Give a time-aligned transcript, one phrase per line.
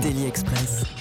[0.00, 0.95] Daily Express.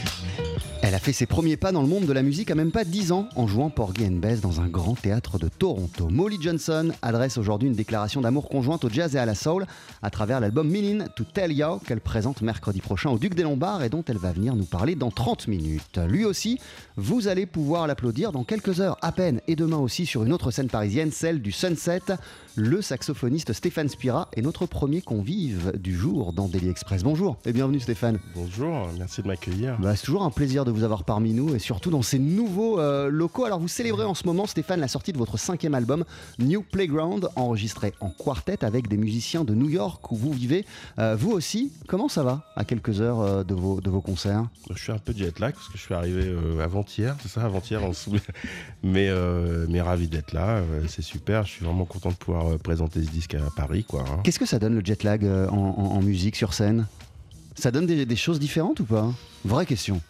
[0.87, 2.83] Elle a fait ses premiers pas dans le monde de la musique à même pas
[2.83, 6.09] 10 ans en jouant Porgy and Bess dans un grand théâtre de Toronto.
[6.11, 9.65] Molly Johnson adresse aujourd'hui une déclaration d'amour conjointe au jazz et à la soul
[10.03, 13.81] à travers l'album Meaning to Tell You qu'elle présente mercredi prochain au Duc des Lombards
[13.81, 15.97] et dont elle va venir nous parler dans 30 minutes.
[16.07, 16.59] Lui aussi,
[16.97, 20.51] vous allez pouvoir l'applaudir dans quelques heures à peine et demain aussi sur une autre
[20.51, 22.01] scène parisienne, celle du Sunset.
[22.57, 27.03] Le saxophoniste Stéphane Spira est notre premier convive du jour dans Daily Express.
[27.03, 28.17] Bonjour et bienvenue Stéphane.
[28.33, 29.77] Bonjour, merci de m'accueillir.
[29.81, 32.79] Bah, c'est toujours un plaisir de vous avoir parmi nous et surtout dans ces nouveaux
[32.79, 33.45] euh, locaux.
[33.45, 36.05] Alors vous célébrez en ce moment, Stéphane, la sortie de votre cinquième album,
[36.39, 40.65] New Playground, enregistré en quartet avec des musiciens de New York où vous vivez.
[40.99, 44.45] Euh, vous aussi, comment ça va à quelques heures euh, de, vos, de vos concerts?
[44.73, 46.33] Je suis un peu jet lag parce que je suis arrivé
[46.63, 48.11] avant-hier, c'est ça, avant-hier en sous.
[48.83, 49.09] mais,
[49.69, 51.45] mais ravi d'être là, c'est super.
[51.45, 54.01] Je suis vraiment content de pouvoir présenter ce disque à Paris, quoi.
[54.07, 54.19] hein.
[54.23, 56.87] Qu'est-ce que ça donne le jet lag en, en- en musique sur scène?
[57.55, 59.11] Ça donne des, des choses différentes ou pas?
[59.45, 60.01] Vraie question.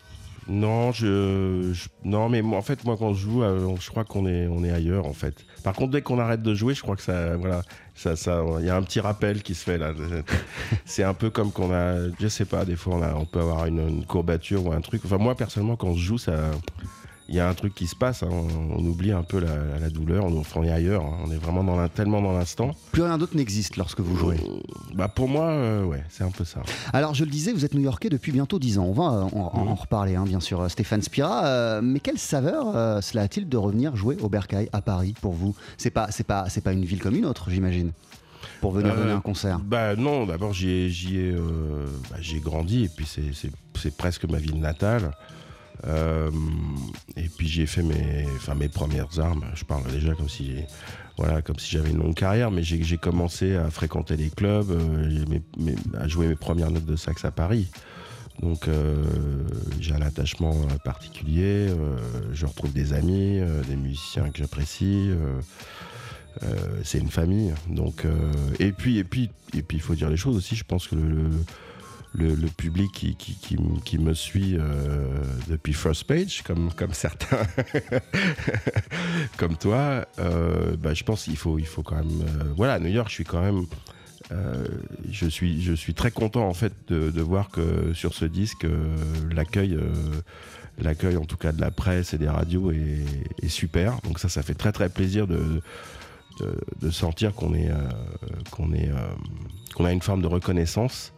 [0.47, 4.27] Non, je, non, mais moi, en fait, moi, quand je joue, euh, je crois qu'on
[4.27, 5.33] est, on est ailleurs, en fait.
[5.63, 7.63] Par contre, dès qu'on arrête de jouer, je crois que ça, voilà,
[7.95, 9.91] ça, ça, il y a un petit rappel qui se fait là.
[10.85, 13.87] C'est un peu comme qu'on a, je sais pas, des fois, on peut avoir une,
[13.87, 15.01] une courbature ou un truc.
[15.03, 16.51] Enfin, moi, personnellement, quand je joue, ça,
[17.27, 18.23] il y a un truc qui se passe.
[18.23, 18.29] hein.
[18.31, 20.25] On, on oublie un peu la, la douleur.
[20.25, 21.03] On, enfin, on est ailleurs.
[21.03, 21.17] hein.
[21.25, 22.71] On est vraiment dans tellement dans l'instant.
[22.91, 24.37] Plus rien d'autre n'existe lorsque vous jouez.
[24.93, 26.61] Bah, pour moi, euh, ouais, c'est un peu ça.
[26.93, 28.85] Alors je le disais, vous êtes new-yorkais depuis bientôt 10 ans.
[28.85, 31.45] On va euh, en, reparler, hein, bien sûr, euh, Stéphane Spira.
[31.47, 35.33] Euh, mais quelle saveur euh, cela a-t-il de revenir jouer au Bercail à Paris pour
[35.33, 35.55] vous?
[35.77, 37.91] C'est pas, c'est pas, c'est pas une ville comme une autre, j'imagine,
[38.61, 39.59] pour venir Euh, donner un concert.
[39.59, 43.51] Bah non, d'abord j'y ai, j'y ai, euh, bah, j'ai grandi et puis c'est, c'est,
[43.79, 45.11] c'est presque ma ville natale.
[45.87, 46.31] Euh,
[47.17, 49.45] et puis j'ai fait mes, enfin mes premières armes.
[49.55, 50.55] Je parle déjà comme si,
[51.17, 55.39] voilà, comme si j'avais une longue carrière, mais j'ai, commencé à fréquenter les clubs, euh,
[55.97, 57.67] à jouer mes premières notes de sax à Paris.
[58.41, 59.03] Donc euh,
[59.79, 61.69] j'ai un attachement particulier.
[62.33, 65.11] je retrouve des amis, des musiciens que j'apprécie.
[66.83, 67.53] c'est une famille.
[67.69, 68.05] Donc,
[68.59, 70.55] et puis, et puis, et puis, il faut dire les choses aussi.
[70.55, 71.29] Je pense que le,
[72.17, 75.07] le- public qui, me suit euh,
[75.47, 77.45] depuis First Page, comme, certains,
[79.37, 82.21] comme toi, euh, bah, je pense qu'il faut, quand même.
[82.21, 83.65] euh, voilà, New York, je suis quand même.
[85.09, 88.65] je suis, très content en fait de, voir que sur ce disque,
[89.31, 89.77] l'accueil,
[90.79, 93.99] l'accueil en tout cas de la presse et des radios est, super.
[94.03, 95.61] Donc ça, ça fait très très plaisir de,
[96.91, 97.53] sentir qu'on
[99.85, 101.14] a une forme de reconnaissance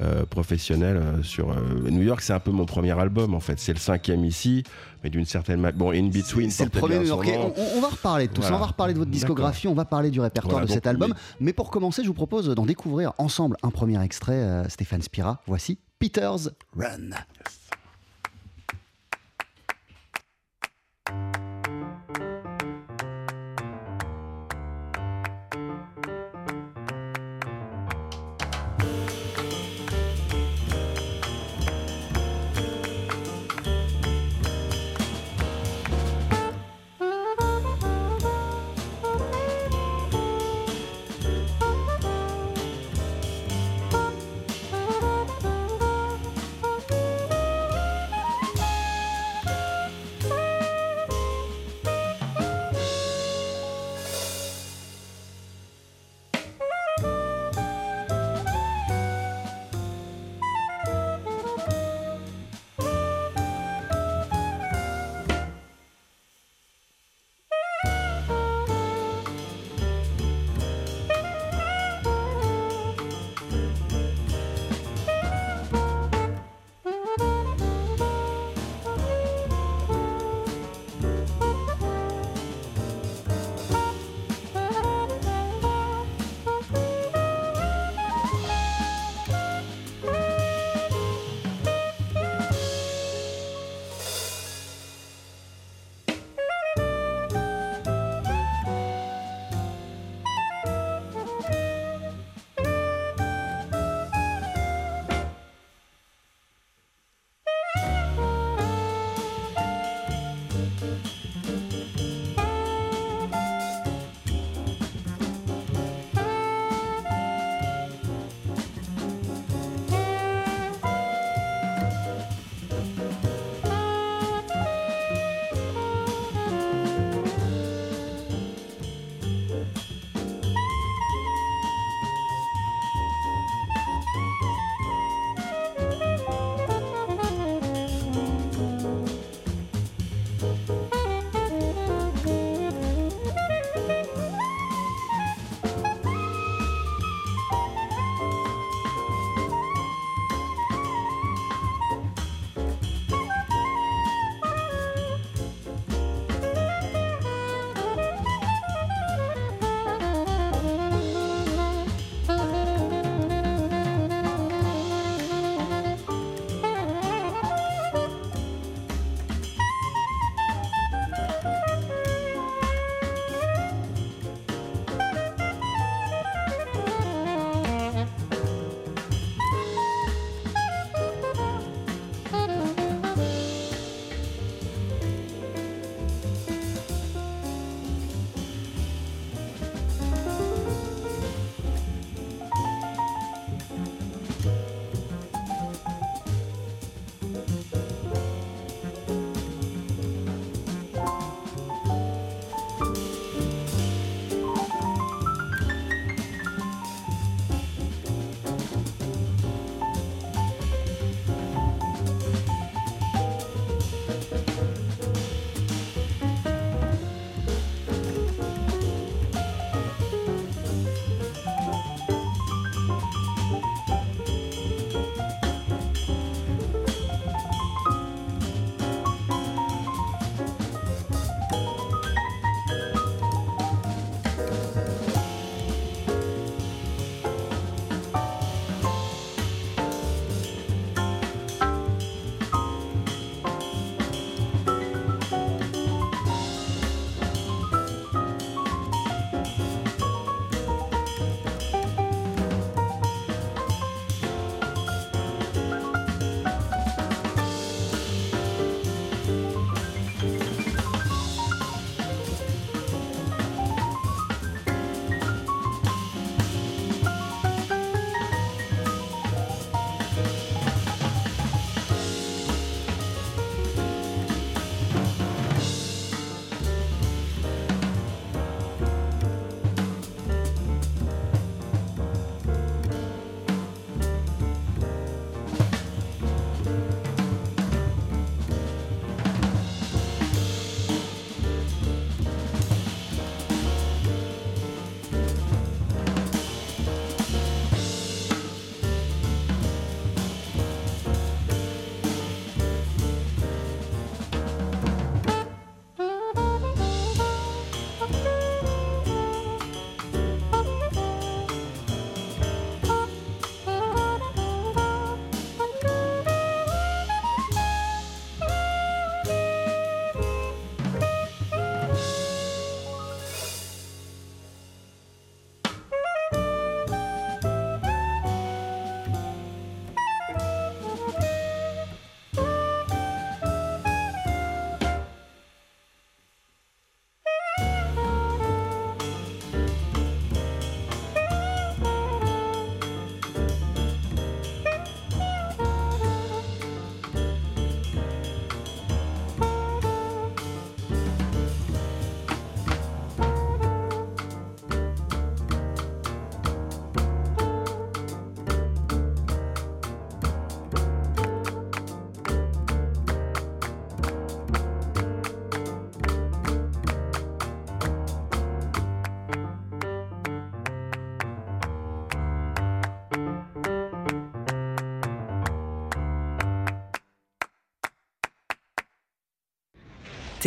[0.00, 2.20] euh, professionnelle euh, sur euh, New York.
[2.22, 3.58] C'est un peu mon premier album en fait.
[3.58, 4.64] C'est le cinquième ici,
[5.04, 5.78] mais d'une certaine manière.
[5.78, 6.50] Bon, In Between.
[6.50, 7.36] C'est le premier new-yorkais.
[7.36, 7.52] nom.
[7.56, 9.84] On, on va reparler de tout ça, on va reparler de votre discographie, on va
[9.84, 11.14] parler du répertoire Voilà, de cet album.
[11.38, 15.42] Mais pour commencer, je vous propose d'en découvrir ensemble un premier extrait, Stéphane Spira.
[15.46, 17.10] Voici Peter's Run.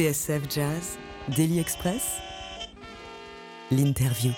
[0.03, 0.97] TSF Jazz,
[1.33, 2.17] Daily Express,
[3.71, 4.33] l'interview.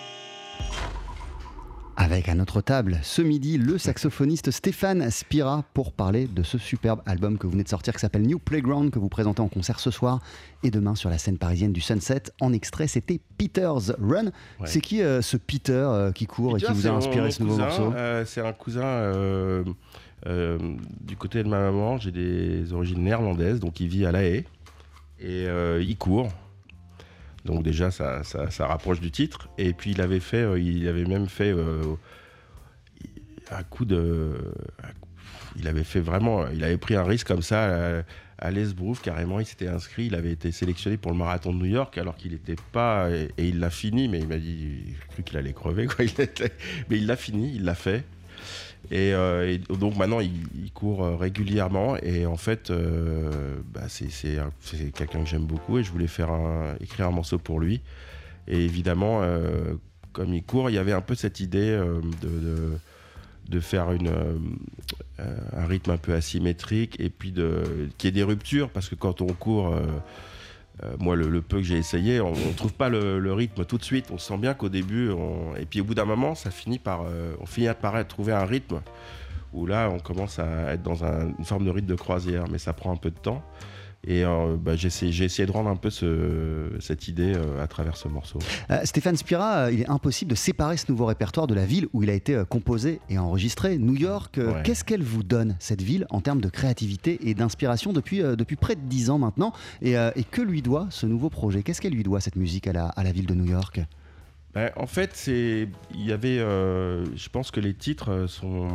[1.97, 7.01] Avec à notre table ce midi le saxophoniste Stéphane Spira pour parler de ce superbe
[7.07, 9.79] album que vous venez de sortir qui s'appelle New Playground que vous présentez en concert
[9.79, 10.19] ce soir
[10.61, 12.21] et demain sur la scène parisienne du Sunset.
[12.41, 14.25] En extrait, c'était Peter's Run.
[14.25, 14.31] Ouais.
[14.65, 17.31] C'est qui euh, ce Peter euh, qui court Peter, et qui vous a inspiré mon
[17.31, 17.93] ce nouveau cousin, morceau?
[17.95, 19.63] euh, C'est un cousin euh,
[20.27, 20.59] euh,
[21.01, 21.97] du côté de ma maman.
[21.97, 24.45] J'ai des origines néerlandaises, donc il vit à La Haye
[25.19, 26.31] et euh, il court.
[27.45, 29.49] Donc déjà, ça, ça- rapproche du titre.
[29.57, 31.95] Et puis il avait fait, euh, il avait même fait euh,
[33.51, 34.33] un coup de,
[35.55, 37.99] il avait fait vraiment, il avait pris un risque comme ça.
[37.99, 38.03] À,
[38.37, 41.65] à l'Esbrouf, carrément, il s'était inscrit, il avait été sélectionné pour le marathon de New
[41.73, 45.23] York, alors qu'il n'était pas, et, il l'a fini, mais il m'a dit, j'ai cru
[45.23, 46.03] qu'il allait crever, quoi.
[46.89, 48.03] Mais il l'a fini, il l'a fait.
[48.91, 51.97] Et, euh, et donc maintenant, il, court euh, régulièrement.
[51.97, 55.77] Et en fait, euh, bah, c'est c'est un- c'est quelqu'un que j'aime beaucoup.
[55.77, 56.29] Et je voulais faire
[56.79, 57.81] écrire un morceau pour lui.
[58.47, 59.21] Et évidemment,
[60.13, 61.71] comme il court, il y avait un peu cette idée
[62.21, 62.77] de,
[63.49, 64.11] de, faire une,
[65.17, 66.99] un rythme un peu asymétrique.
[66.99, 68.69] Et puis qu'il y ait des ruptures.
[68.69, 69.75] Parce que quand on court.
[70.83, 73.83] Euh, moi, le, peu que j'ai essayé, on ne trouve pas le, rythme tout de
[73.83, 74.07] suite.
[74.11, 77.03] On sent bien qu'au début, on- et puis au bout d'un moment, ça finit par,
[77.03, 78.81] euh, on finit par trouver un rythme
[79.53, 82.57] où là, on commence à être dans un- une forme de rythme de croisière, mais
[82.57, 83.41] ça prend un peu de temps.
[84.07, 87.97] Et euh, bah, j'ai essayé, de rendre un peu ce- cette idée euh, à travers
[87.97, 88.37] ce morceau.
[88.69, 92.03] Euh, Stéphane Spira, il est impossible de séparer ce nouveau répertoire de la ville où
[92.03, 94.35] il a été composé et enregistré, New York.
[94.37, 94.61] Ouais.
[94.63, 98.75] Qu'est-ce qu'elle vous donne, cette ville, en termes de créativité et d'inspiration depuis, depuis près
[98.75, 101.63] de dix ans maintenant et, et que lui doit ce nouveau projet?
[101.63, 103.81] Qu'est-ce qu'elle lui doit, cette musique, à la, à la ville de New York?
[104.53, 108.67] Ben, en fait, c'est, il y avait, euh, je pense que les titres sont,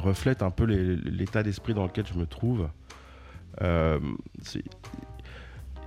[0.00, 2.68] reflètent un peu l'état d'esprit dans lequel je me trouve.
[3.62, 3.98] Euh,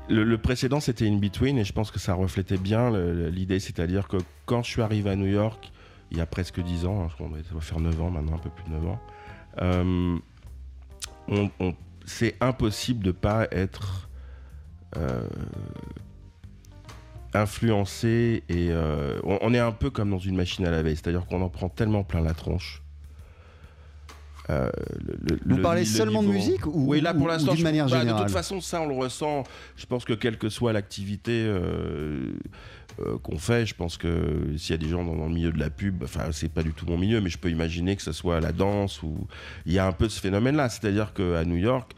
[0.10, 2.92] le, précédent, c'était In Between, et je pense que ça reflétait bien
[3.30, 5.72] l'idée, c'est-à-dire que quand je suis arrivé à New York,
[6.12, 7.10] il y a presque 10 ans, hein,
[7.48, 9.00] ça va faire 9 ans maintenant, un peu plus de 9 ans,
[9.62, 10.18] euh,
[12.06, 14.10] c'est impossible de ne pas être
[14.98, 15.28] euh,
[17.34, 18.72] influencé et
[19.24, 21.70] on, on est un peu comme dans une machine à laver, c'est-à-dire qu'on en prend
[21.70, 22.82] tellement plein la tronche.
[24.52, 27.24] Euh, le- le- Vous le- parlez le seulement de musique ou- Oui, là ou- pour
[27.24, 27.54] ou l'instant,
[27.88, 29.44] bah, De toute façon, ça on le ressent.
[29.78, 32.32] Je pense que quelle que soit l'activité euh,
[33.00, 35.52] euh, qu'on fait, je pense que s'il y a des gens dans, dans le milieu
[35.52, 38.02] de la pub, enfin c'est pas du tout mon milieu, mais je peux imaginer que
[38.02, 39.28] ce soit la danse ou
[39.66, 41.94] il y a un peu ce phénomène-là, c'est-à-dire qu'à New York,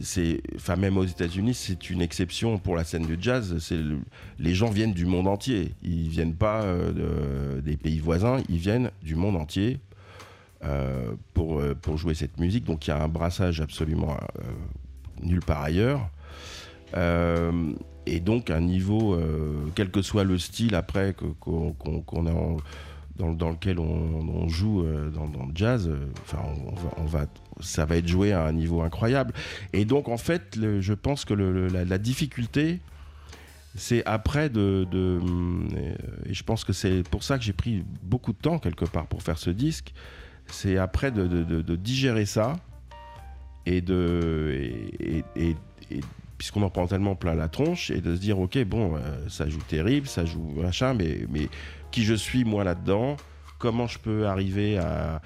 [0.00, 3.56] c'est, enfin même aux États-Unis, c'est une exception pour la scène du jazz.
[3.60, 4.00] C'est le-
[4.38, 5.72] les gens viennent du monde entier.
[5.82, 9.78] Ils viennent pas euh, de- des pays voisins, ils viennent du monde entier
[11.34, 12.64] pour euh, pour jouer cette musique.
[12.64, 14.42] Donc il y a un brassage absolument euh,
[15.22, 16.08] nulle part ailleurs.
[16.96, 17.72] Euh,
[18.06, 22.32] et donc un niveau, euh, quel que soit le style après qu'on qu'on- qu'on a
[22.32, 22.56] en-
[23.16, 26.38] dans, dans lequel on, joue euh, dans, dans le jazz, euh, enfin
[26.98, 27.24] on, va,
[27.60, 29.32] ça va être joué à un niveau incroyable.
[29.72, 32.80] Et donc en fait, je pense que la difficulté,
[33.74, 35.18] c'est après de, de-
[36.26, 39.06] et je pense que c'est pour ça que j'ai pris beaucoup de temps quelque part
[39.06, 39.94] pour faire ce disque.
[40.48, 42.56] C'est après de, digérer ça
[43.66, 45.22] et de
[46.38, 49.48] puisqu'on en prend tellement plein la tronche et de se dire ok bon euh, ça
[49.48, 51.48] joue terrible ça joue machin mais mais
[51.90, 53.16] qui je suis moi là-dedans?
[53.58, 55.22] Comment je peux arriver à,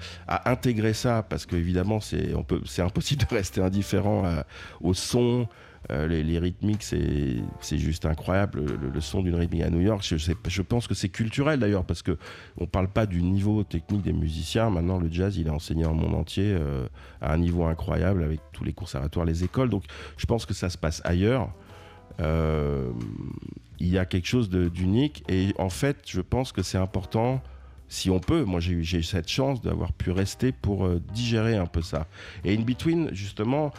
[0.49, 1.21] intégrer ça?
[1.21, 2.33] Parce que évidemment c'est
[2.65, 4.45] c'est impossible de rester indifférent à-
[4.79, 5.49] au son
[5.91, 10.01] euh, les, rythmiques c'est juste incroyable le, son d'une rythmique à New York.
[10.03, 12.17] Je, pense que c'est culturel d'ailleurs parce que
[12.57, 14.69] on parle pas du niveau technique des musiciens.
[14.69, 16.87] Maintenant le jazz il est enseigné le monde entier euh,
[17.19, 19.69] à un niveau incroyable avec tous les conservatoires les écoles.
[19.69, 19.83] Donc
[20.15, 21.49] je pense que ça se passe ailleurs.
[22.21, 22.91] Euh,
[23.79, 25.23] il y a quelque chose d'unique.
[25.27, 27.41] Et en fait je pense que c'est important
[27.89, 31.81] si on peut, moi j'ai eu cette chance d'avoir pu rester pour digérer un peu
[31.81, 32.07] ça.
[32.45, 33.73] Et In Between, justement,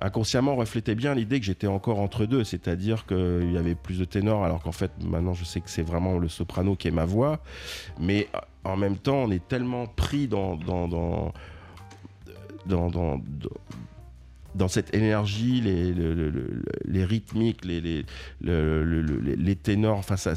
[0.00, 4.04] inconsciemment reflétait bien l'idée que j'étais encore entre deux, c'est-à-dire qu'il y avait plus de
[4.04, 7.04] ténors, alors qu'en fait maintenant je sais que c'est vraiment le soprano qui est ma
[7.04, 7.40] voix,
[8.00, 11.32] mais euh, en même temps on est tellement pris dans, dans, dans,
[12.66, 13.20] dans, dans-
[14.68, 18.04] cette énergie, les, le- le- le- les rythmiques, les, les,
[18.40, 20.34] le- le- le- les- les ténors, enfin ça,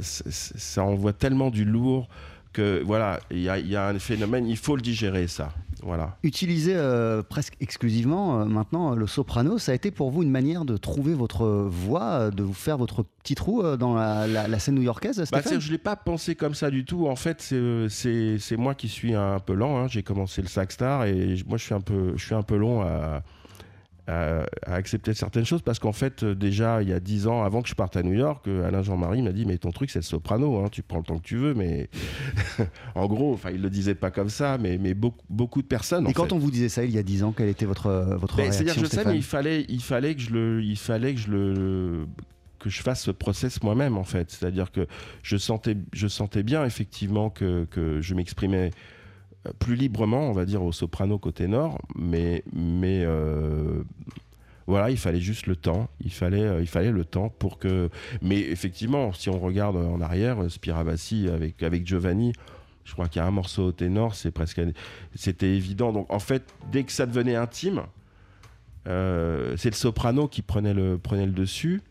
[0.00, 2.08] ça envoie tellement du lourd
[2.52, 5.52] que voilà, il y a, il y a un phénomène, il faut le digérer ça.
[5.82, 6.16] Voilà.
[6.24, 10.64] Utiliser euh, presque exclusivement euh, maintenant le soprano, ça a été pour vous une manière
[10.64, 14.48] de trouver votre voix, euh, de vous faire votre petit trou euh, dans la, la-
[14.48, 17.06] la scène new-yorkaise, Bah, je ne l'ai pas pensé comme ça du tout.
[17.06, 19.78] En fait, c'est- moi qui suis un peu lent.
[19.78, 19.86] hein.
[19.88, 22.56] J'ai commencé le Saxstar et j- moi, je suis un peu, je suis un peu
[22.56, 23.22] long à,
[24.08, 27.42] à, à accepter certaines choses parce qu'en fait, euh, déjà, il y a dix ans,
[27.44, 29.90] avant que je parte à New York, euh, Alain Jean-Marie m'a dit Mais ton truc,
[29.90, 31.54] c'est le soprano, hein, tu prends le temps que tu veux.
[31.54, 31.90] Mais
[32.94, 36.06] en gros, enfin, il le disait pas comme ça, mais, mais beaucoup, beaucoup de personnes.
[36.06, 36.32] Et en quand fait.
[36.32, 38.64] on vous disait ça il y a 10 ans, quelle était votre, votre Ben, réaction
[38.64, 41.20] C'est-à-dire, je sais, Stéphane mais il fallait, il fallait que je le, il fallait que
[41.20, 42.06] je le,
[42.58, 44.30] que je fasse ce process moi-même en fait.
[44.30, 44.86] C'est-à-dire que
[45.22, 48.70] je sentais, je sentais bien effectivement que, que je m'exprimais
[49.58, 53.82] plus librement, on va dire, au soprano côté nord, mais, mais euh,
[54.66, 55.88] voilà, il fallait juste le temps.
[56.00, 57.90] Il fallait, euh, il fallait le temps pour que.
[58.22, 62.32] Mais effectivement, si on regarde en arrière, euh, Spiravassi avec Giovanni.
[62.84, 64.62] Je crois qu'il y a un morceau au ténor, c'est presque,
[65.14, 65.92] c'était évident.
[65.92, 67.82] Donc en fait, dès que ça devenait intime,
[68.86, 68.90] c'est
[69.70, 71.82] le soprano qui prenait le, dessus.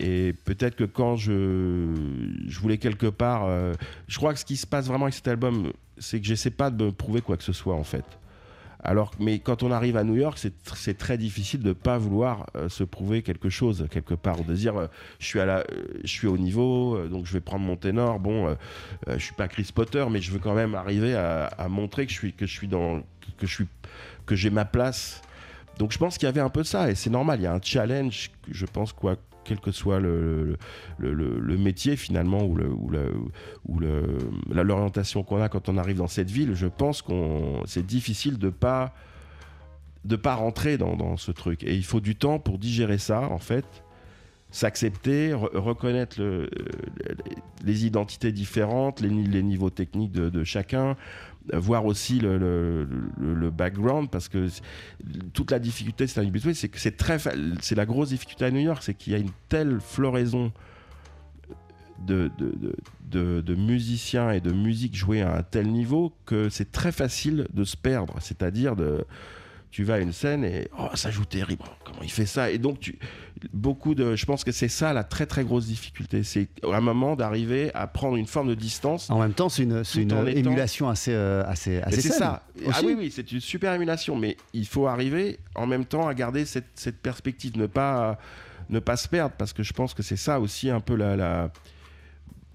[0.00, 1.94] Et peut-être que quand je,
[2.48, 3.44] je voulais quelque part.
[3.46, 3.72] euh,
[4.08, 6.70] je crois que ce qui se passe vraiment avec cet album, c'est que j'essaie pas
[6.70, 8.04] de me prouver quoi que ce soit en fait.
[8.86, 11.96] Alors, mais quand on arrive à New York, c'est tr- c'est très difficile de pas
[11.96, 14.86] vouloir euh, se prouver quelque chose quelque part, ou de dire euh,
[15.20, 15.64] je suis à la,
[16.02, 18.18] je suis au niveau, donc je vais prendre mon ténor.
[18.20, 18.54] Bon,
[19.06, 22.12] je suis pas Chris Potter, mais je veux quand même arriver à, à montrer que
[22.12, 22.44] je que
[24.26, 25.22] que j'ai ma place.
[25.78, 27.40] Donc je pense qu'il y avait un peu ça et c'est normal.
[27.40, 30.56] Il y a un challenge, je pense quoi, quel que soit le,
[31.58, 32.58] métier finalement ou
[33.66, 33.80] ou
[34.50, 36.54] l'orientation qu'on a quand on arrive dans cette ville.
[36.54, 38.94] Je pense qu'on c'est difficile de pas
[40.04, 43.38] de pas rentrer dans, ce truc et il faut du temps pour digérer ça en
[43.38, 43.64] fait
[44.50, 46.48] s'accepter, re- reconnaître le-
[47.64, 50.94] les identités différentes, les, les niveaux techniques de, de chacun, euh,
[51.52, 52.86] voir aussi le,
[53.50, 54.48] background, parce que
[55.32, 57.18] toute la difficulté, c'est habitué, c'est que c'est très,
[57.60, 60.52] c'est la grosse difficulté à New York, c'est qu'il y a une telle floraison
[62.06, 62.76] de, de, de-
[63.10, 67.46] de- de musiciens et de musique jouée à un tel niveau que c'est très facile
[67.54, 69.04] de se perdre, c'est-à-dire de
[69.74, 72.48] tu vas à une scène et oh ça joue terrible comment il fait ça?
[72.48, 72.96] Et donc tu
[73.52, 76.80] beaucoup de je pense que c'est ça la très très grosse difficulté c'est à un
[76.80, 80.88] moment d'arriver à prendre une forme de distance En même temps, c'est une, étant- émulation
[80.88, 82.44] assez, euh, assez, assez c'est ça.
[82.72, 86.14] Ah oui, oui, c'est une super émulation, mais il faut arriver en même temps à
[86.14, 88.16] garder cette, cette perspective, ne pas,
[88.70, 91.16] ne pas se perdre, parce que je pense que c'est ça aussi un peu la.
[91.16, 91.50] la...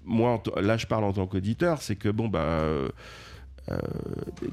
[0.06, 2.40] Moi, là, je parle en tant qu'auditeur, c'est que bon, bah.
[2.40, 2.88] euh,
[3.70, 3.76] euh,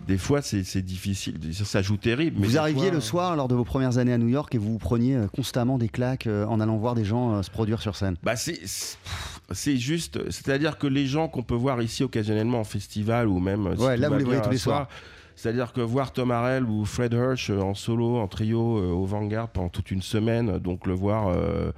[0.07, 1.35] des- fois, c'est difficile.
[1.53, 2.37] Ça, joue terrible.
[2.39, 4.57] mais Vous arriviez fois, le soir lors de vos premières années à New York et
[4.57, 7.81] vous vous preniez euh, constamment des claques euh, en allant voir des gens se produire
[7.81, 8.15] sur scène?
[8.23, 13.39] Bah c'est juste, c'est-à-dire que les gens qu'on peut voir ici occasionnellement en festival ou
[13.39, 14.89] même si Ouais, là, vous les voyez tous les soir, soirs.
[15.35, 19.69] C'est-à-dire que voir Tom Harrell ou Fred Hirsch en solo, en trio au Vanguard pendant
[19.69, 21.71] toute une semaine, donc le voir euh,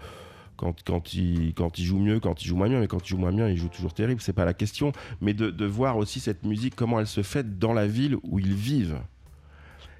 [0.59, 3.09] quand, quand, il, quand il joue mieux, quand il joue moins bien, mais quand il
[3.09, 4.91] joue moins bien, il joue toujours terrible, c'est pas la question,
[5.21, 8.39] mais de, de voir aussi cette musique, comment elle se fait dans la ville où
[8.39, 8.99] ils vivent.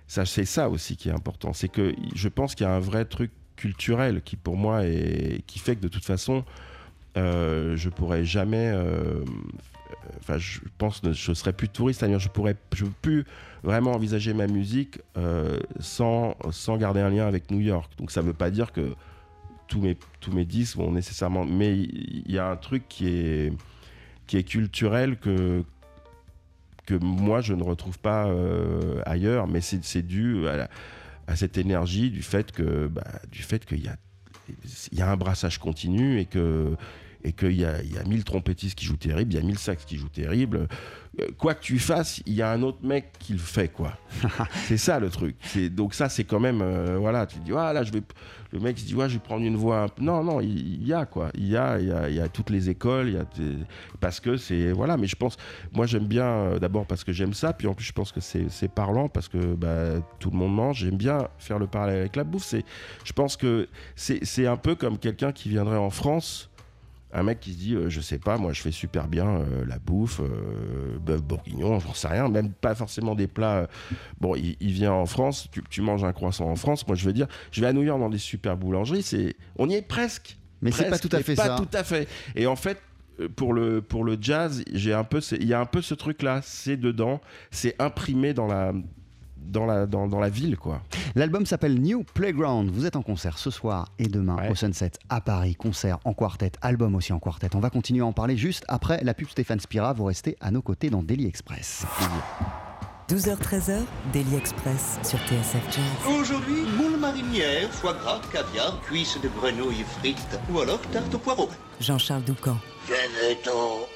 [0.07, 1.53] Ça, c'est ça aussi qui est important.
[1.53, 5.43] C'est que je pense qu'il y a un vrai truc culturel qui, pour moi, est,
[5.47, 6.43] qui fait que de toute façon,
[7.15, 8.71] euh, je pourrais jamais.
[8.73, 9.23] euh,
[10.21, 13.25] Enfin, je pense que je serais plus touriste, c'est-à-dire je pourrais, je plus
[13.63, 17.91] vraiment envisager ma musique euh, sans, sans garder un lien avec New York.
[17.97, 18.95] Donc ça veut pas dire que
[19.69, 21.45] tous mes, tous mes disques vont nécessairement.
[21.45, 23.53] Mais il y a un truc qui est,
[24.27, 25.63] qui est culturel que,
[26.85, 30.69] que moi je ne retrouve pas euh, ailleurs, mais c'est dû à,
[31.27, 33.95] à cette énergie du fait que bah, du fait qu'il y a
[34.91, 36.75] il y a un brassage continu et que
[37.23, 39.85] et qu'il y y a mille trompettistes qui jouent terrible, il y a mille sax
[39.85, 40.67] qui jouent terrible.
[41.19, 43.97] Euh, Quoi que tu fasses, il y a un autre mec qui le fait, quoi.
[44.67, 45.35] c'est ça le truc.
[45.71, 48.01] Donc ça, c'est quand même, euh, voilà, tu te dis, ah là, je vais,
[48.51, 49.87] le mec se dit, ouais, je vais prendre une voix.
[49.99, 51.29] Non, non, il, y a quoi.
[51.33, 53.25] Il y a, il y a, il y a toutes les écoles, il y a
[53.37, 53.57] des-
[53.99, 54.97] parce que c'est, voilà.
[54.97, 55.35] Mais je pense,
[55.73, 58.19] moi j'aime bien, euh, d'abord parce que j'aime ça, puis en plus je pense que
[58.21, 60.79] c'est parlant parce que bah, tout le monde mange.
[60.79, 62.43] J'aime bien faire le parallèle avec la bouffe.
[62.43, 62.63] C'est,
[63.03, 66.48] je pense que c'est un peu comme quelqu'un qui viendrait en France
[67.11, 69.65] un mec qui se dit, euh, je sais pas, moi je fais super bien euh,
[69.65, 73.57] la bouffe, euh, bœuf bourguignon, j'en sais rien, même pas forcément des plats.
[73.57, 73.67] euh,
[74.19, 77.05] bon, il, il vient en France, tu, tu manges un croissant en France, moi je
[77.05, 79.81] veux dire, je vais à New York dans des super boulangeries, c'est, on y est
[79.81, 80.37] presque.
[80.61, 81.55] Mais c'est pas tout à fait pas ça.
[81.55, 82.07] tout à fait.
[82.35, 82.79] Et en fait,
[83.35, 86.41] pour le, pour le jazz, j'ai un peu, il y a un peu ce truc-là,
[86.43, 88.73] c'est dedans, c'est imprimé dans la,
[89.45, 90.81] dans la, dans, dans la ville, quoi.
[91.15, 92.69] L'album s'appelle New Playground.
[92.71, 94.49] Vous êtes en concert ce soir et demain Ouais.
[94.49, 95.55] au Sunset à Paris.
[95.55, 97.49] Concert en quartet, album aussi en quartet.
[97.55, 99.93] On va continuer à en parler juste après la pub Stéphane Spira.
[99.93, 101.85] Vous restez à nos côtés dans Daily Express.
[103.09, 103.79] 12h-13h,
[104.13, 106.15] Daily Express sur TSF Jazz.
[106.19, 111.49] Aujourd'hui, moule marinière, foie gras, caviar, cuisses de grenouille frites ou alors tarte au poireau.
[111.81, 112.57] Jean-Charles Doucan.
[112.87, 113.87] Venez-t'en.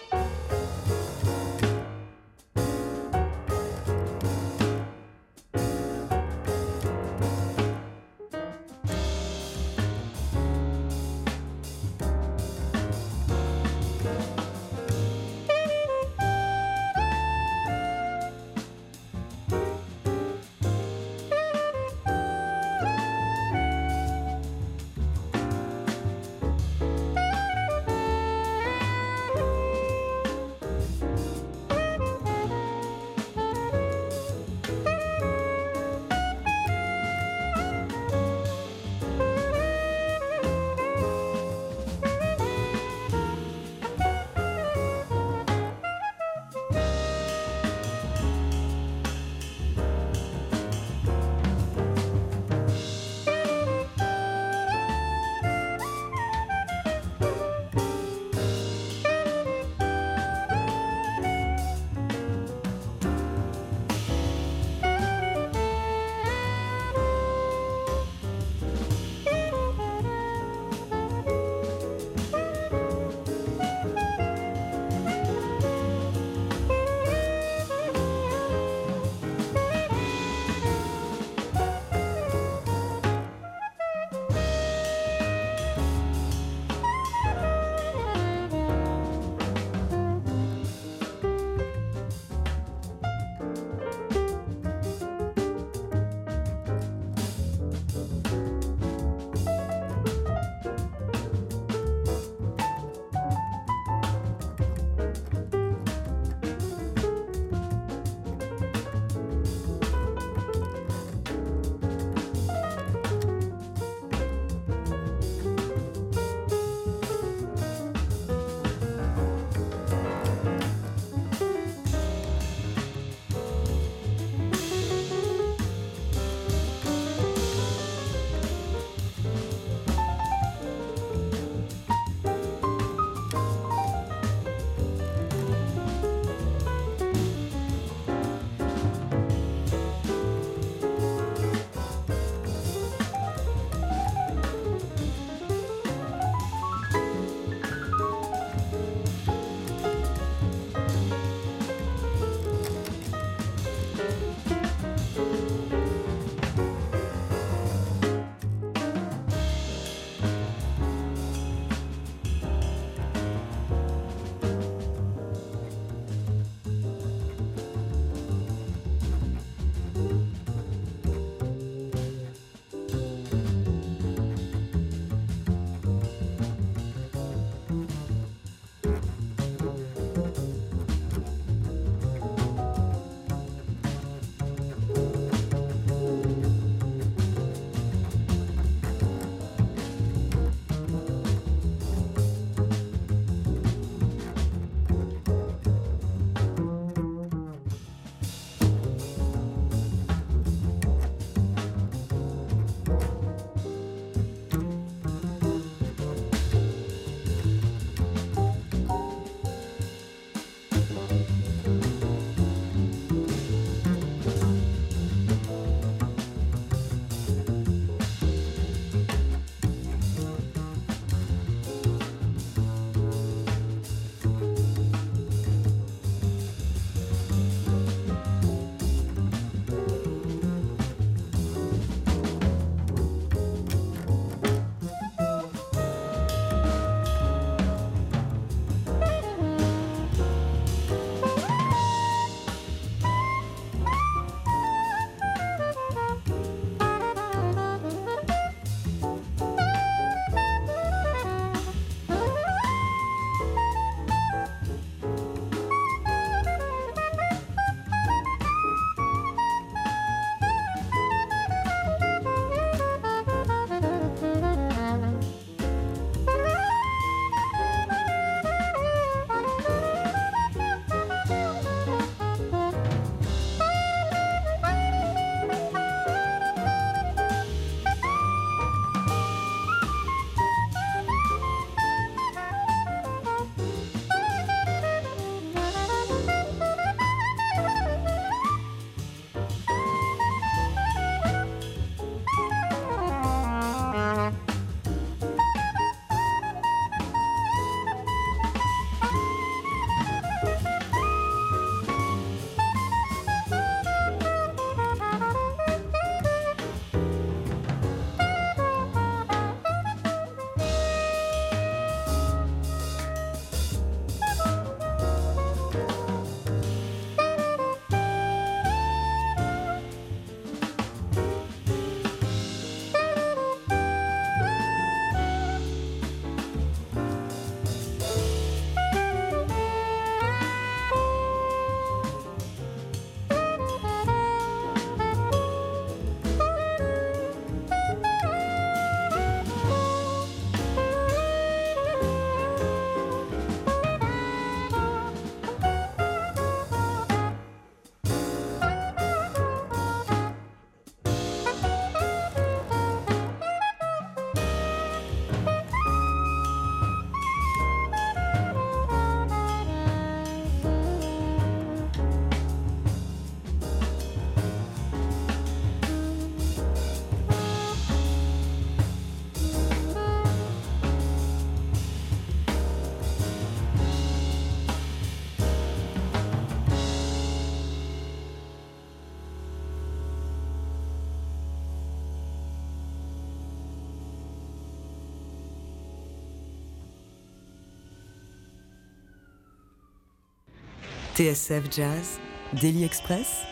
[391.15, 392.19] TSF Jazz,
[392.53, 393.45] Daily Express,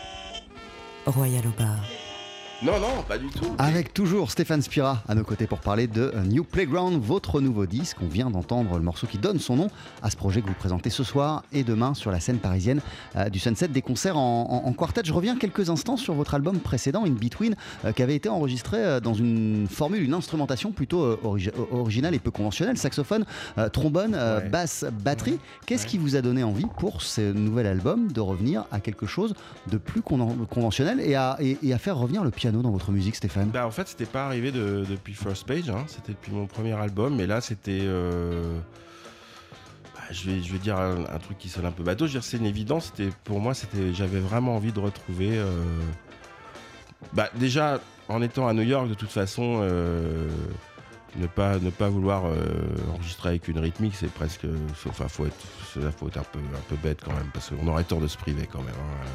[1.06, 2.01] Royal au bar.
[2.64, 3.46] Non, non, pas du tout.
[3.58, 7.96] Avec toujours Stéphane Spira à nos côtés pour parler de New Playground, votre nouveau disque.
[8.00, 9.66] On vient d'entendre le morceau qui donne son nom
[10.00, 12.80] à ce projet que vous présentez ce soir et demain sur la scène parisienne
[13.16, 15.00] euh, du Sunset, des concerts en, en- en quartet.
[15.04, 18.76] Je reviens quelques instants sur votre album précédent, In Between, euh, qui avait été enregistré
[18.78, 22.78] euh, dans une formule, une instrumentation plutôt euh, origi- originale et peu conventionnelle.
[22.78, 23.24] Saxophone,
[23.58, 24.48] euh, trombone, euh, Ouais.
[24.48, 25.38] basse, batterie.
[25.66, 25.88] Qu'est-ce Ouais.
[25.90, 29.34] qui vous a donné envie pour ce nouvel album de revenir à quelque chose
[29.68, 32.90] de plus con- conventionnel et à, et- et à faire revenir le piano dans votre
[32.90, 33.48] musique, Stéphane?
[33.50, 35.84] Bah, en fait, c'était pas arrivé de- depuis First Page, hein.
[35.86, 37.80] c'était depuis mon premier album, mais là, c'était.
[37.82, 38.58] euh,
[39.94, 42.06] bah, je, vais, dire un, truc qui sonne un peu bateau.
[42.06, 42.92] Je veux c'est une évidence.
[42.94, 45.30] C'était pour moi, c'était, j'avais vraiment envie de retrouver.
[45.38, 45.64] euh,
[47.14, 50.28] Bah, déjà, en étant à New York, de toute façon, euh,
[51.16, 52.24] ne pas ne pas vouloir
[52.92, 54.46] enregistrer avec une rythmique, c'est presque.
[54.88, 55.46] Enfin, faut être,
[55.98, 58.16] faut être un peu un peu bête quand même, parce qu'on aurait tort de se
[58.16, 58.74] priver quand même.
[58.74, 59.06] hein.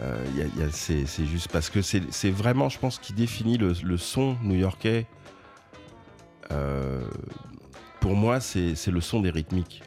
[0.00, 0.24] Euh,
[0.70, 5.06] c'est juste parce que c'est vraiment, je pense, qui définit le, son new-yorkais.
[6.50, 7.02] Euh,
[8.00, 9.82] pour moi, c'est le son des rythmiques.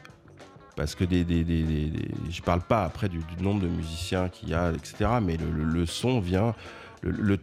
[0.76, 1.92] Parce que des, des,
[2.30, 5.10] je parle pas après du, nombre de musiciens qu'il y a, etc.
[5.22, 6.54] Mais le, son vient,
[7.02, 7.36] le,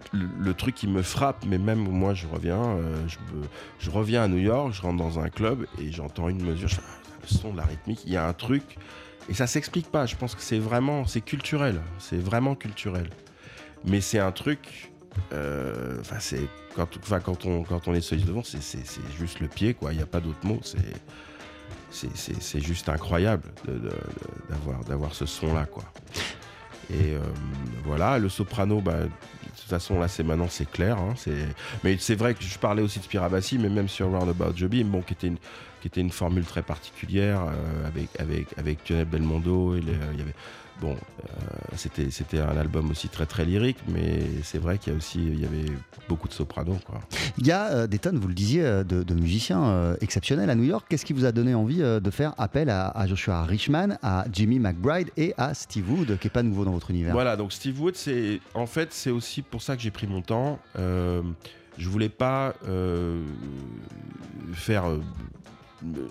[0.54, 1.46] truc qui me frappe.
[1.48, 3.08] Mais même moi, je reviens, euh,
[3.80, 6.70] je, reviens à New York, je rentre dans un club et j'entends une mesure.
[6.70, 8.78] je Ah, le son de la rythmique, il y a un truc
[9.30, 10.06] et ça s'explique pas.
[10.06, 11.80] Je pense que c'est vraiment, c'est culturel.
[12.00, 13.10] C'est vraiment culturel.
[13.86, 14.92] Mais c'est un truc.
[15.34, 16.42] euh, Enfin, c'est
[16.76, 18.60] quand, on quand on est soliste devant, c'est
[19.18, 19.92] juste le pied, quoi.
[19.94, 20.60] Il n'y a pas d'autre mot.
[21.92, 23.44] C'est juste incroyable
[24.50, 25.84] d'avoir d'avoir ce son là, quoi.
[26.92, 27.20] Et euh,
[27.86, 29.10] voilà, le soprano, bah, de
[29.56, 30.98] toute façon là, c'est maintenant c'est clair.
[30.98, 31.14] hein,
[31.84, 35.02] mais c'est vrai que je parlais aussi de Spirabassi, mais même sur Roundabout Joby, bon,
[35.02, 35.38] qui était une
[35.82, 40.20] qui était une formule très particulière euh, avec avec avec Lionel Belmondo et les- il
[40.20, 40.36] y avait
[40.82, 40.96] bon euh,
[41.76, 45.20] c'était c'était un album aussi très très lyrique mais c'est vrai qu'il y a aussi
[45.22, 45.66] il y avait
[46.08, 47.00] beaucoup de soprano quoi
[47.38, 50.50] Il y a euh, des tonnes, vous le disiez, euh, de, de musiciens euh, exceptionnels
[50.50, 50.86] à New York.
[50.90, 54.26] Qu'est-ce qui vous a donné envie euh, de faire appel à, à Joshua Richman, à
[54.32, 57.14] Jimmy McBride et à Steve Wood, qui n'est pas nouveau dans votre univers?
[57.14, 60.22] Voilà, donc Steve Wood, c'est en fait c'est aussi pour ça que j'ai pris mon
[60.24, 60.58] temps.
[60.78, 61.22] Euh,
[61.78, 63.24] je voulais pas euh,
[64.54, 65.00] faire euh,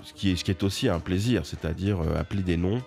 [0.03, 2.83] ce qui est aussi un plaisir, c'est-à-dire euh, appeler des noms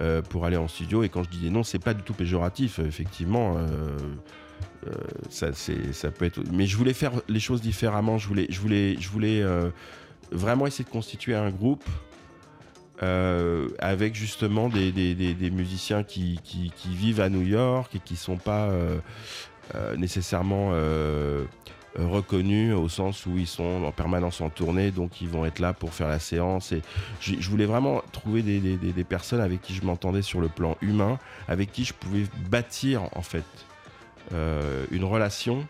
[0.00, 1.02] euh, pour aller en studio.
[1.02, 3.56] Et quand je dis des noms, c'est pas du tout péjoratif, effectivement.
[3.58, 4.92] euh,
[5.28, 6.40] ça, peut être.
[6.52, 8.18] Mais je voulais faire les choses différemment.
[8.18, 9.44] Je voulais, je voulais, je voulais
[10.30, 11.84] vraiment essayer de constituer un groupe
[13.78, 16.40] avec justement des, musiciens qui,
[16.86, 18.70] vivent à New York et qui sont pas
[19.98, 20.72] nécessairement
[21.96, 25.72] reconnus au sens où ils sont en permanence en tournée, donc ils vont être là
[25.72, 26.72] pour faire la séance.
[26.72, 26.82] Et
[27.20, 30.76] je, je voulais vraiment trouver des, des- personnes avec qui je m'entendais sur le plan
[30.82, 33.44] humain, avec qui je pouvais bâtir en fait
[34.32, 35.66] euh, une relation.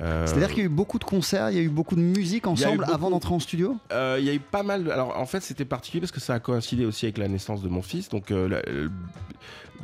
[0.00, 2.00] Euh, C'est-à-dire qu'il y a eu beaucoup de concerts, il y a eu beaucoup de
[2.00, 3.76] musique ensemble avant d'entrer en studio?
[3.90, 4.84] Euh, Il y a eu pas mal.
[4.84, 7.62] de- Alors en fait, c'était particulier parce que ça a coïncidé aussi avec la naissance
[7.62, 8.08] de mon fils.
[8.08, 8.88] Donc euh, la- euh,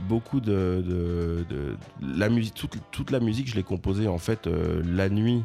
[0.09, 1.77] beaucoup de, de- de-
[2.17, 5.43] la musique, toute, toute la musique, je l'ai composée en fait euh, la nuit.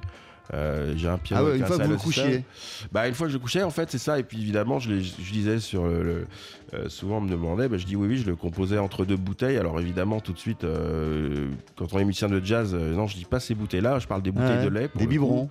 [0.51, 1.43] Euh, j'ai un piano.
[1.45, 2.43] Ah ouais, une un fois que vous couchiez.
[2.91, 5.31] Bah une fois que je couchais en fait c'est ça et puis évidemment je, je
[5.31, 6.25] disais sur le-
[6.73, 9.15] euh, souvent on me demandait bah, je dis oui oui je le composais entre deux
[9.17, 13.08] bouteilles alors évidemment tout de suite euh, quand on est musicien de jazz euh, non
[13.08, 15.05] je dis pas ces bouteilles là je parle des bouteilles Ouais, de lait pour des
[15.05, 15.49] coup biberons.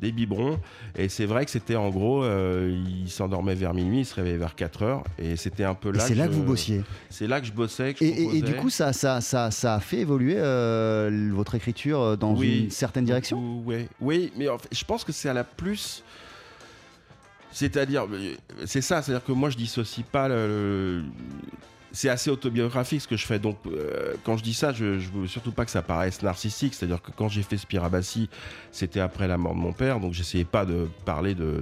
[0.00, 0.58] des biberons.
[0.96, 4.54] Et c'est vrai que c'était en gros, il s'endormait vers minuit, il se réveillait vers
[4.54, 5.04] 4 heures.
[5.18, 6.00] Et c'était un peu là.
[6.00, 6.82] c'est là que vous bossiez.
[7.10, 7.94] C'est là que je bossais.
[7.94, 10.36] Que je Et, et- et du coup, ça, ça, ça, ça a fait évoluer
[11.32, 13.60] votre écriture dans Oui, une certaine direction?
[13.64, 13.88] Ouais.
[14.00, 16.02] Oui, mais en fait, je pense que c'est à la plus.
[17.52, 18.34] C'est-à-dire, euh,
[18.66, 20.28] c'est ça, c'est-à-dire que moi je dissocie pas
[21.90, 23.38] C'est assez autobiographique ce que je fais.
[23.38, 26.74] Donc, euh, quand je dis ça, je, je veux surtout pas que ça paraisse narcissique.
[26.74, 28.28] C'est-à-dire que quand j'ai fait Spirabassi,
[28.72, 29.98] c'était après la mort de mon père.
[29.98, 31.60] Donc, j'essayais pas de parler de,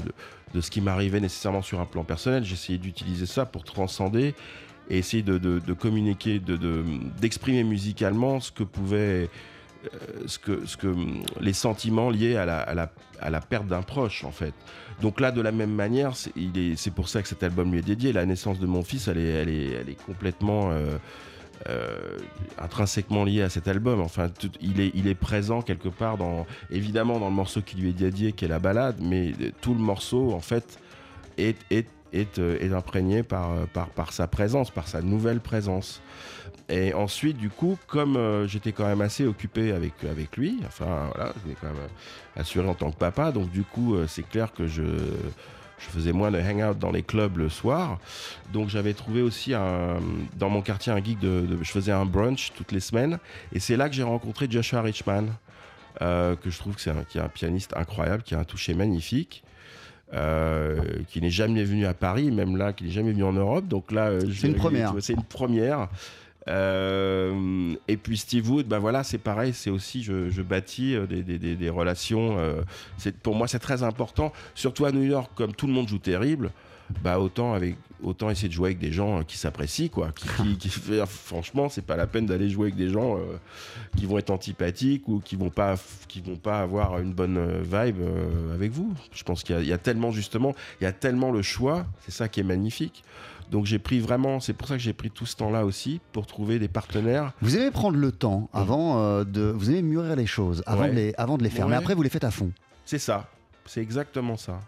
[0.61, 2.45] ce qui m'arrivait nécessairement sur un plan personnel.
[2.45, 4.35] J'essayais d'utiliser ça pour transcender
[4.91, 6.85] et essayer de, de- communiquer, de- de-
[7.21, 9.31] d'exprimer musicalement ce que pouvait
[10.27, 13.67] ce que, ce que hum, les sentiments liés à la, à la, à la perte
[13.67, 14.55] d'un proche en fait.
[15.01, 16.33] Donc là de la même manière, c'est,
[16.95, 18.13] pour ça que cet album lui est dédié.
[18.13, 20.97] La naissance de mon fils, elle est, elle est, elle complètement euh,
[21.69, 22.17] euh,
[22.59, 24.01] intrinsèquement liée à cet album.
[24.01, 27.77] Enfin, tout- il, est, il est présent quelque part dans, évidemment dans le morceau qui
[27.77, 30.79] lui est dédié, qui est la balade, mais euh, tout le morceau en fait
[31.37, 35.41] est, est, est, euh, est imprégné par, euh, par, par sa présence, par sa nouvelle
[35.41, 36.01] présence.
[36.69, 41.11] Et ensuite, du coup, comme euh, j'étais quand même assez occupé avec, avec lui, enfin
[41.15, 44.07] voilà, je voulais quand même euh, assurer en tant que papa, donc du coup, euh,
[44.09, 48.01] c'est clair que je, je faisais moins de hangout dans les clubs le soir.
[48.53, 49.99] Donc j'avais trouvé aussi un,
[50.37, 53.19] dans mon quartier un geek de, de- je faisais un brunch toutes les semaines
[53.53, 55.27] et c'est là que j'ai rencontré Joshua Richman
[56.03, 58.45] euh, que je trouve que c'est un, qui est un pianiste incroyable qui a un
[58.45, 59.45] toucher magnifique.
[60.15, 63.67] euh, qui n'est jamais venu à Paris, même là, qui n'est jamais venu en Europe.
[63.67, 64.95] Donc là, euh, je- une première.
[65.01, 65.89] C'est une première.
[66.49, 71.07] Euh, et puis Steve Wood, bah voilà, c'est pareil, c'est aussi, je, je bâtis euh,
[71.07, 72.37] des, des- des- des relations.
[72.39, 72.63] euh,
[72.99, 75.99] c'est pour moi, c'est très important, surtout à New York, comme tout le monde joue
[75.99, 76.51] terrible.
[77.03, 80.13] Bah autant avec autant essayer de jouer avec des gens qui s'apprécient quoi.
[80.13, 83.23] Qui, qui- qui- franchement, c'est pas la peine d'aller jouer avec des gens euh,
[83.97, 85.75] qui vont être antipathiques ou qui vont pas
[86.07, 87.97] qui vont pas avoir une bonne vibe
[88.55, 88.95] avec vous.
[89.13, 91.87] Je pense qu'il y, a tellement justement, il y a tellement le choix.
[92.05, 93.03] C'est ça qui est magnifique.
[93.51, 96.27] Donc j'ai pris vraiment, c'est pour ça que j'ai pris tout ce temps-là aussi pour
[96.27, 97.33] trouver des partenaires.
[97.41, 99.43] Vous aimez prendre le temps avant euh, de.
[99.57, 100.91] Vous aimez mûrir les choses avant, Ouais.
[100.91, 101.69] de, les, avant de les faire.
[101.69, 102.51] Mais après, vous les faites à fond.
[102.85, 103.29] C'est ça.
[103.65, 104.61] C'est exactement ça.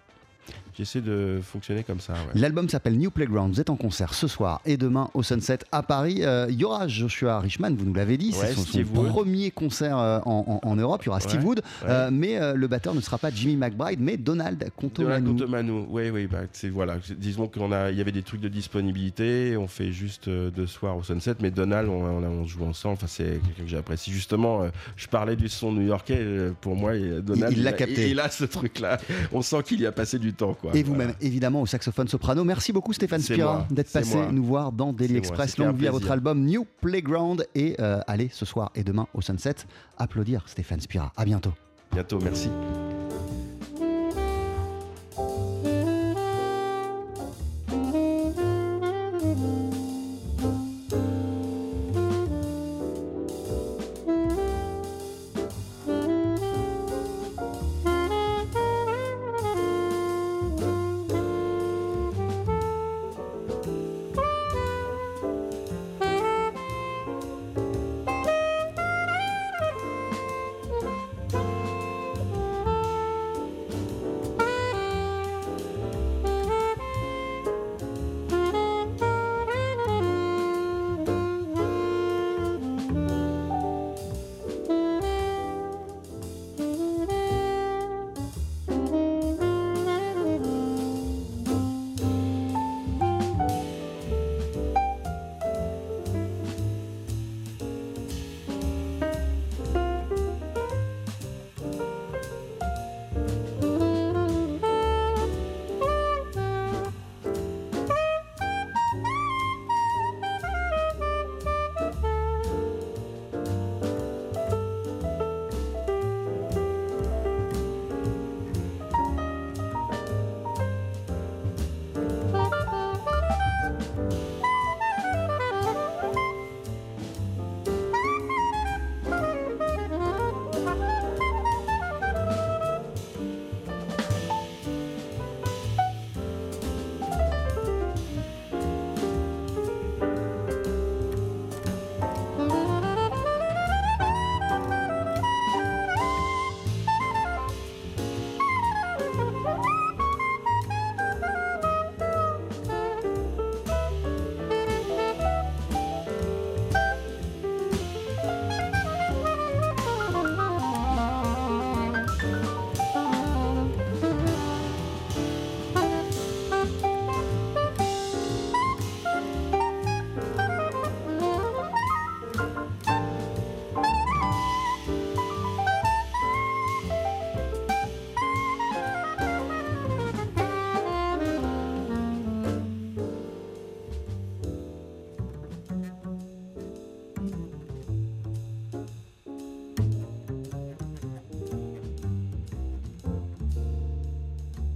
[0.78, 2.12] J'essaie de fonctionner comme ça.
[2.12, 2.18] ouais.
[2.40, 3.52] L'album s'appelle New Playground.
[3.52, 6.18] Vous êtes en concert ce soir et demain au Sunset à Paris.
[6.22, 8.30] Euh, Il y aura Joshua Richman, vous nous l'avez dit.
[8.38, 11.02] Ouais, c'est son, premier concert euh, en, en- en Europe.
[11.02, 11.62] Il y aura Steve Ouais, Wood.
[11.84, 15.26] Euh, mais euh, le batteur ne sera pas Jimmy McBride, mais Donald Contomanu.
[15.26, 15.86] Contomano.
[15.90, 16.96] Oui, oui, bah, voilà.
[17.16, 19.56] Disons qu'on a, il y avait des trucs de disponibilité.
[19.56, 22.94] On fait juste deux soirs au Sunset, mais Donald, on, on, a- on joue ensemble.
[22.94, 24.12] Enfin, c'est quelqu'un que j'apprécie.
[24.12, 24.62] Justement,
[24.96, 26.52] je parlais du son new-yorkais.
[26.60, 28.04] pour moi, Donald, Il- l'a a- capté.
[28.06, 28.98] Il, il a ce truc-là.
[29.32, 30.67] On sent qu'il y a passé du temps, quoi.
[30.74, 31.18] Et vous-même, Voilà.
[31.20, 32.44] évidemment, au saxophone soprano.
[32.44, 34.28] Merci beaucoup, Stéphane Spira, d'être passé moi.
[34.32, 35.58] nous voir dans Daily Express.
[35.58, 37.46] Longue vie à votre album New Playground.
[37.54, 39.54] Et euh, allez, ce soir et demain au Sunset,
[39.96, 41.12] applaudir Stéphane Spira.
[41.16, 41.52] À bientôt.
[41.92, 42.50] Bientôt, merci.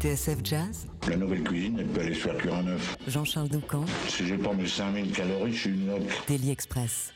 [0.03, 2.97] TSF Jazz, La nouvelle cuisine, elle peut aller se faire cuire un œuf.
[3.07, 6.03] Jean-Charles Doucan, Si j'ai pas mes 5000 calories, je suis une note.
[6.27, 7.13] Daily Express.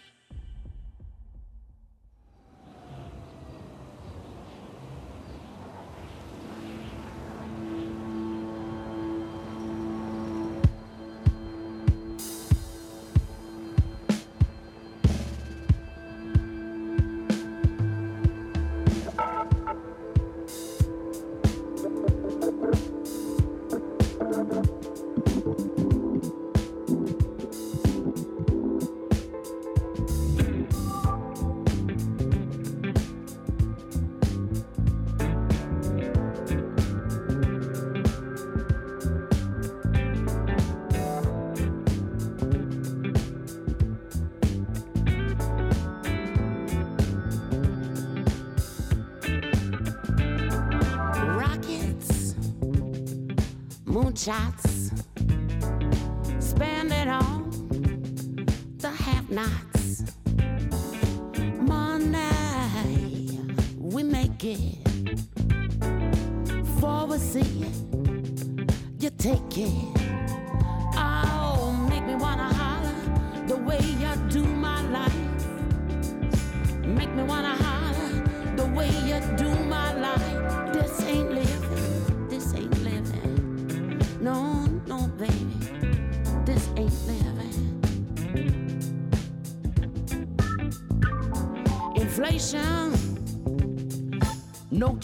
[54.16, 54.65] shots.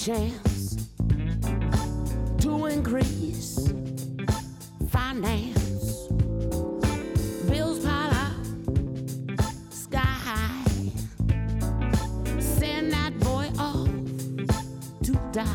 [0.04, 0.88] Chance
[2.40, 3.72] to increase
[4.88, 6.08] finance.
[7.48, 8.32] Bills pile up,
[9.70, 10.90] sky high.
[12.40, 13.86] Send that boy off
[15.04, 15.46] to die.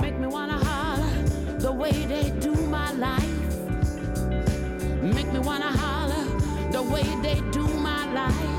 [0.00, 1.22] Make me wanna holler
[1.60, 3.68] the way they do my life.
[5.02, 6.24] Make me wanna holler
[6.72, 8.53] the way they do my life.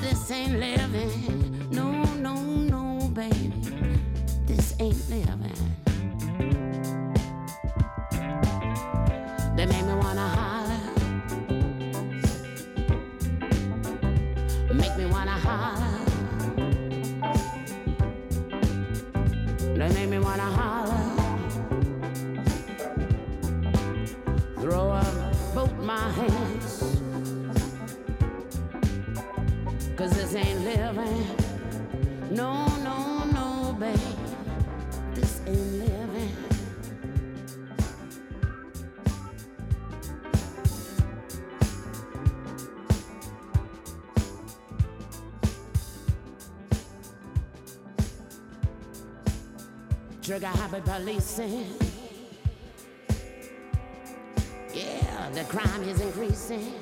[0.00, 1.68] This ain't living.
[1.70, 3.52] No, no, no, baby.
[4.46, 5.52] This ain't living.
[9.56, 10.80] They make me wanna holler.
[14.72, 15.98] Make me wanna holler.
[19.76, 21.02] They make me wanna holler.
[24.60, 25.14] Throw up
[25.54, 26.61] both my hands.
[55.48, 56.74] Crime is increasing.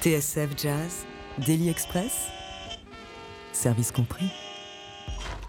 [0.00, 1.06] TSF Jazz,
[1.40, 2.28] Daily Express,
[3.52, 4.45] service compris.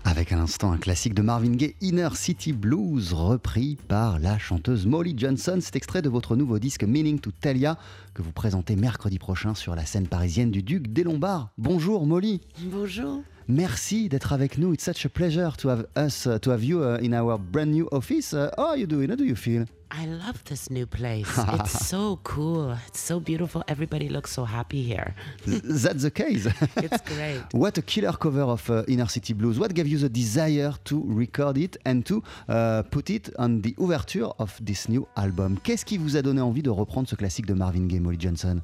[0.09, 4.85] Avec à l'instant un classique de Marvin Gaye, Inner City Blues, repris par la chanteuse
[4.85, 5.59] Molly Johnson.
[5.59, 7.77] C'est extrait de votre nouveau disque Meaning to Talia
[8.13, 11.49] que vous présentez mercredi prochain sur la scène parisienne du Duc des Lombards.
[11.57, 12.39] Bonjour Molly.
[12.71, 13.21] Bonjour.
[13.49, 14.73] Merci d'être avec nous.
[14.73, 17.89] It's such a pleasure to have us, to have you uh, in our brand new
[17.91, 18.33] office.
[18.33, 19.09] Uh, how are you doing?
[19.09, 19.65] How do you feel?
[19.91, 21.29] I love this new place.
[21.53, 22.77] it's so cool.
[22.87, 23.63] It's so beautiful.
[23.67, 25.15] Everybody looks so happy here.
[25.45, 26.47] That's the case.
[26.77, 27.43] It's great.
[27.53, 29.59] What a killer cover of uh, Inner City Blues.
[29.59, 33.73] What gave you the desire to record it and to uh, put it on the
[33.77, 35.57] overture of this new album?
[35.63, 38.61] Qu'est-ce qui vous a donné envie de reprendre ce classique de Marvin Gaye, Molly Johnson?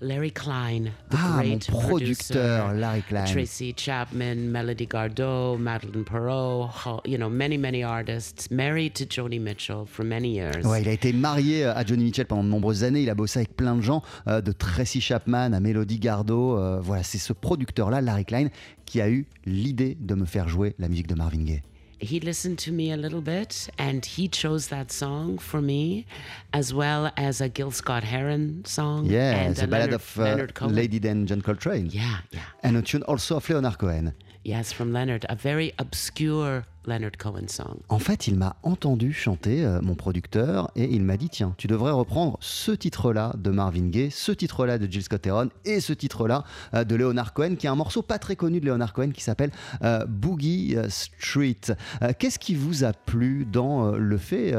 [0.00, 3.24] Larry Klein, the Ah, mon great producteur, Larry Klein.
[3.24, 9.40] Tracy Chapman, Melody Gardot, Madeline Perot, ho- you know, many, many artists, married to Joni
[9.40, 10.64] Mitchell for many years.
[10.64, 13.02] Ouais, il a été marié à Johnny Mitchell pendant de nombreuses années.
[13.02, 16.56] Il a bossé avec plein de gens, euh, de Tracy Chapman à Melody Gardot.
[16.56, 18.48] euh, voilà, c'est ce producteur-là, Larry Klein,
[18.86, 21.62] qui a eu l'idée de me faire jouer la musique de Marvin Gaye.
[22.00, 26.06] He listened to me a little bit and he chose that song for me
[26.52, 30.18] as well as a Gil Scott Heron song Yeah, and the a ballad Leonard, of
[30.18, 30.74] uh, Leonard Cohen.
[30.74, 31.86] Lady Dan John Coltrane.
[31.90, 32.40] Yeah, yeah.
[32.62, 34.14] And a tune also of Leonard Cohen.
[34.44, 37.78] Yes, from Leonard, a very obscure Leonard Cohen song.
[37.88, 41.66] En fait, il m'a entendu chanter, euh, mon producteur, et il m'a dit tiens, tu
[41.66, 45.92] devrais reprendre ce titre-là de Marvin Gaye, ce titre-là de Jill Scott Heron et ce
[45.92, 49.10] titre-là euh, de Leonard Cohen, qui est un morceau pas très connu de Leonard Cohen
[49.10, 49.50] qui s'appelle
[49.82, 51.60] euh, Boogie Street.
[52.18, 54.52] Qu'est-ce qui vous a plu dans le fait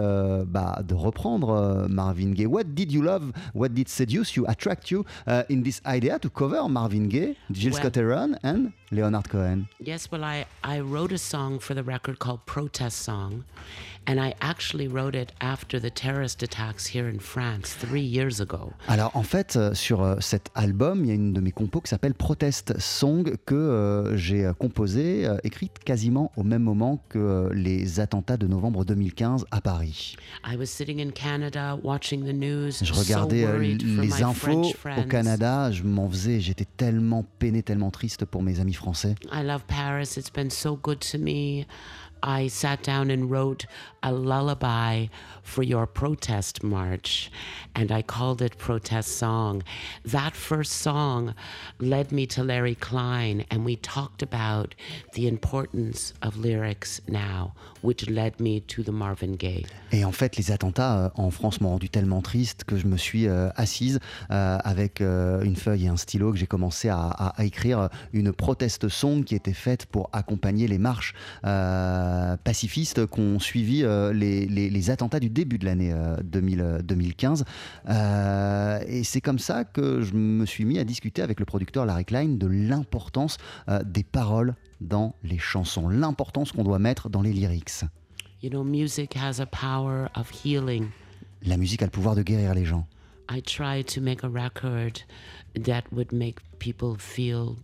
[0.48, 2.46] bah, de reprendre Marvin Gaye?
[2.46, 3.32] What did you love?
[3.54, 7.72] What did seduce you, attract you uh, in this idea to cover Marvin Gaye, Jill
[7.72, 9.68] Well- Scott Heron and Leonard Cohen?
[9.80, 13.44] Yes, well, I, I wrote a song for the record called Protest Song,
[14.08, 18.74] and I actually wrote it after the terrorist attacks here in France three years ago.
[18.88, 21.82] Alors en fait, euh, sur euh, cet album, il y a une de mes compos
[21.82, 27.20] qui s'appelle Protest Song que euh, j'ai composée, euh, écrite quasiment au même moment que
[27.20, 30.16] euh, les attentats de novembre 2015 à Paris.
[30.46, 34.74] I was sitting in Canada watching the news, Je regardais worried for les my infos
[34.98, 35.04] au.
[35.10, 39.16] Canada, je m'en faisais, j'étais tellement peiné, tellement triste pour mes amis français.
[39.32, 40.18] I love Paris.
[40.18, 41.66] It's been so good to me.
[42.22, 43.66] I sat down and wrote
[44.04, 45.08] a lullaby
[45.42, 47.32] for your protest march,
[47.76, 49.64] and I called it Protest Song.
[50.04, 51.36] That first song
[51.80, 54.76] led me to Larry Klein, and we talked about
[55.14, 57.54] the importance of lyrics now,
[57.84, 59.66] which led me to the Marvin Gaye.
[59.92, 62.98] Et en fait, les attentats euh, en France m'ont rendu tellement triste que je me
[62.98, 64.00] suis euh, assise
[64.32, 69.24] euh, avec une feuille et un stylo que j'ai commencé à, écrire une protest song
[69.24, 71.14] qui était faite pour accompagner les marches
[72.44, 77.46] pacifistes qu'ont suivi les, attentats du début de l'année euh, 2000, euh, 2015.
[77.90, 81.86] Euh, et c'est comme ça que je me suis mis à discuter avec le producteur
[81.86, 83.38] Larry Klein de l'importance
[83.86, 87.84] des paroles dans les chansons, l'importance qu'on doit mettre dans les lyrics.
[88.42, 90.90] You know, music has a power of healing.
[91.44, 92.88] La musique a le pouvoir de guérir les gens.
[93.30, 95.04] I tried to make a record
[95.54, 97.58] that would make people feel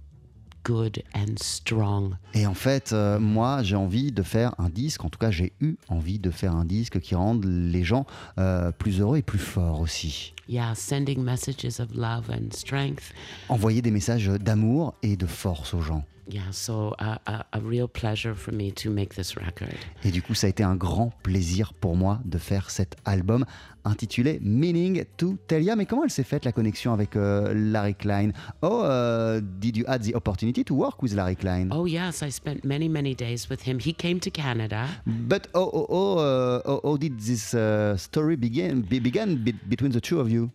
[0.66, 2.16] good and strong.
[2.34, 5.54] Et en fait, euh, moi, j'ai envie de faire un disque, en tout cas, j'ai
[5.62, 8.06] eu envie de faire un disque qui rende les gens
[8.40, 10.34] euh, plus heureux et plus forts aussi.
[10.50, 13.14] Yeah, sending messages of love and strength.
[13.50, 16.04] Envoyer des messages d'amour et de force aux gens.
[16.28, 19.76] Yeah, so a, a, a real pleasure for me to make this record.
[20.04, 23.46] Et du coup, ça a été un grand plaisir pour moi de faire cet album
[23.86, 25.76] intitulé Meaning to Telia.
[25.76, 28.32] Mais comment elle s'est faite la connexion avec euh, Larry Klein?
[28.62, 31.70] Oh, uh, did you have the opportunity to work with Larry Klein?
[31.72, 33.80] Oh, yes, I spent many, many days with him.
[33.80, 34.88] He came to Canada.
[35.06, 39.54] But oh, oh, oh, uh, oh, how did this uh, story begin, be, began be-
[39.70, 40.52] between the two of you?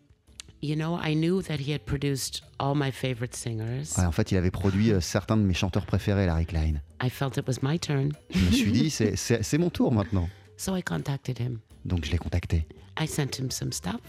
[0.63, 3.97] You know, I knew that he had produced all my favorite singers.
[3.97, 6.83] Ouais, en fait, il avait produit euh, certains de mes chanteurs préférés, Larry Klein.
[7.03, 8.13] I felt it was my turn.
[8.29, 10.29] Je me suis dit, c'est mon tour maintenant.
[10.59, 11.61] So I contacted him.
[11.87, 12.67] Donc je l'ai contacté.
[12.99, 14.01] I sent him some stuff.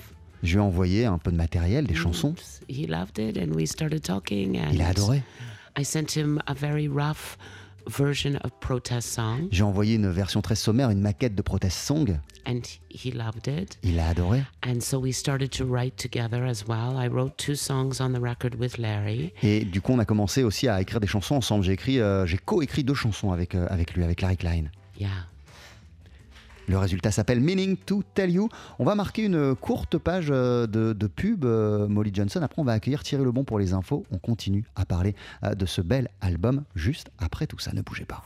[0.43, 2.33] Je lui ai envoyé un peu de matériel, des chansons.
[2.67, 4.57] He loved it, and we started talking.
[4.59, 5.21] And Il a adoré.
[5.77, 7.37] I sent him a very rough
[7.87, 12.19] version of protest song, J'ai envoyé une version très sommaire, une maquette de protest song.
[12.45, 13.77] and he loved it.
[13.83, 14.43] Il a adoré.
[14.65, 16.97] And so we started to write together as well.
[16.97, 19.31] I wrote two songs on the record with Larry.
[19.43, 21.63] Et du coup, on a commencé aussi à écrire des chansons ensemble.
[21.63, 24.63] J'ai écrit, euh, j'ai co-écrit deux chansons avec, euh, avec lui, avec Larry Klein.
[24.99, 25.09] Yeah.
[26.71, 28.47] Le résultat s'appelle Meaning to Tell You.
[28.79, 32.39] On va marquer une courte page euh, de, pub, euh, Molly Johnson.
[32.41, 34.05] Après, on va accueillir Thierry Lebon pour les infos.
[34.09, 35.13] On continue à parler
[35.43, 37.73] euh, de ce bel album juste après tout ça.
[37.73, 38.23] Ne bougez pas.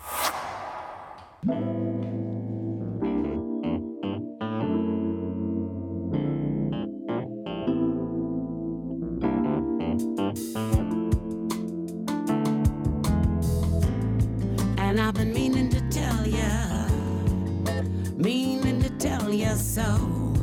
[19.76, 20.34] So.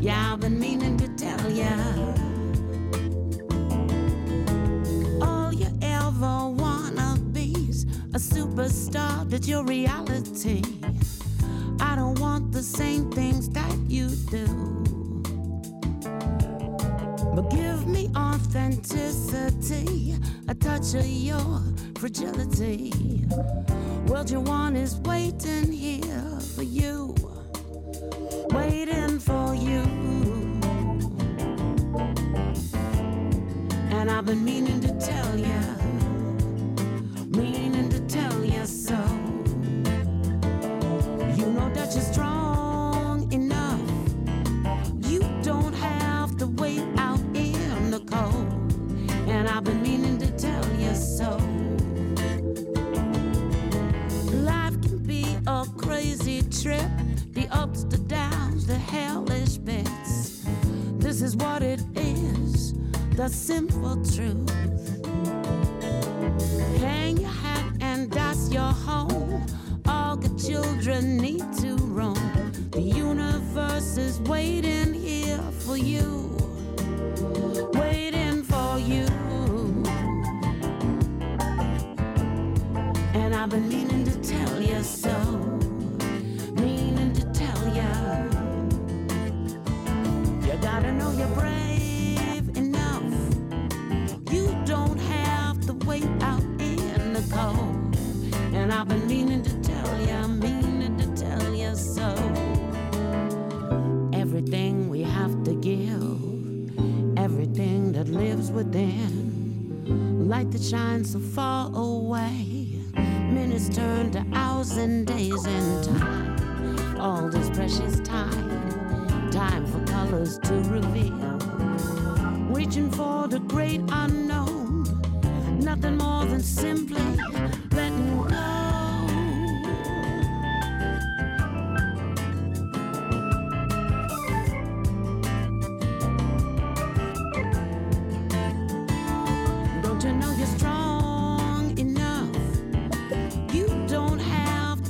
[0.00, 1.74] Yeah, I've been meaning to tell ya.
[5.20, 7.82] All you ever wanna be's
[8.14, 10.62] a superstar, that's your reality.
[11.80, 14.46] I don't want the same things that you do.
[17.34, 20.14] But give me authenticity,
[20.46, 21.60] a touch of your
[21.98, 22.92] fragility.
[24.06, 27.16] World you want is waiting here for you,
[28.56, 29.82] waiting for you.
[33.96, 35.75] And I've been meaning to tell ya,
[63.94, 64.45] True.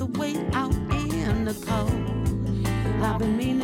[0.07, 1.93] To wait out in the cold.
[3.03, 3.56] I've been meaning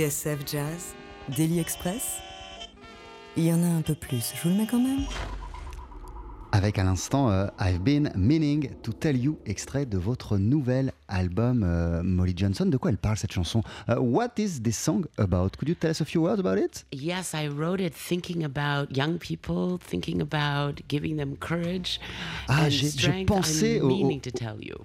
[0.00, 0.94] TSF Jazz,
[1.36, 2.20] Daily Express.
[3.36, 5.04] Il y en a un peu plus, je vous le mets quand même.
[6.52, 11.62] Avec à l'instant euh, I've Been Meaning to Tell You, extrait de votre nouvel album
[11.64, 12.66] euh, Molly Johnson.
[12.66, 13.62] De quoi elle parle cette chanson?
[13.88, 15.50] Euh, What is this song about?
[15.58, 16.86] Could you tell us a few words about it?
[16.92, 22.00] Yes, I wrote it thinking about young people, thinking about giving them courage
[22.48, 24.76] Ah, and j'ai- je pensais au- meaning au- to tell you.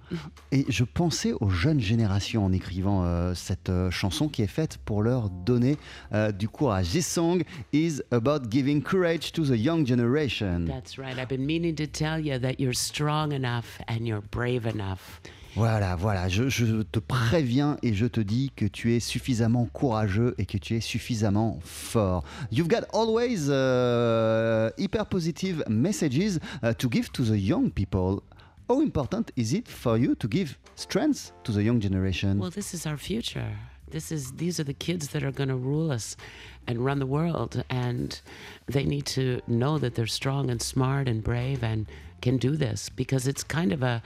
[0.51, 4.77] Et je pensais aux jeunes générations en écrivant euh, cette euh, chanson qui est faite
[4.85, 5.77] pour leur donner
[6.13, 6.89] euh, du courage.
[6.91, 10.65] This song is about giving courage to the young generation.
[10.67, 11.17] That's right.
[11.17, 15.21] I've been meaning to tell you that you're strong enough and you're brave enough.
[15.55, 20.35] Voilà, voilà, je, je te préviens et je te dis que tu es suffisamment courageux
[20.37, 22.25] et que tu es suffisamment fort.
[22.51, 28.21] You've got always uh, hyper positive messages uh, to give to the young people.
[28.69, 32.37] How important is it for you to give strength to the young generation?
[32.37, 33.57] Well, this is our future.
[33.89, 36.17] This is these are the kids that are going to rule us
[36.67, 38.19] and run the world and
[38.65, 41.85] they need to know that they're strong and smart and brave and
[42.21, 44.01] can do this because it's kind of a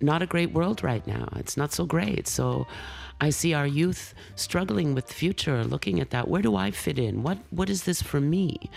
[0.00, 1.28] not a great world right now.
[1.36, 2.28] It's not so great.
[2.28, 2.66] So
[3.20, 6.28] I see our youth struggling with the future, looking at that.
[6.28, 7.22] Where do I fit in?
[7.22, 8.70] What what is this for me?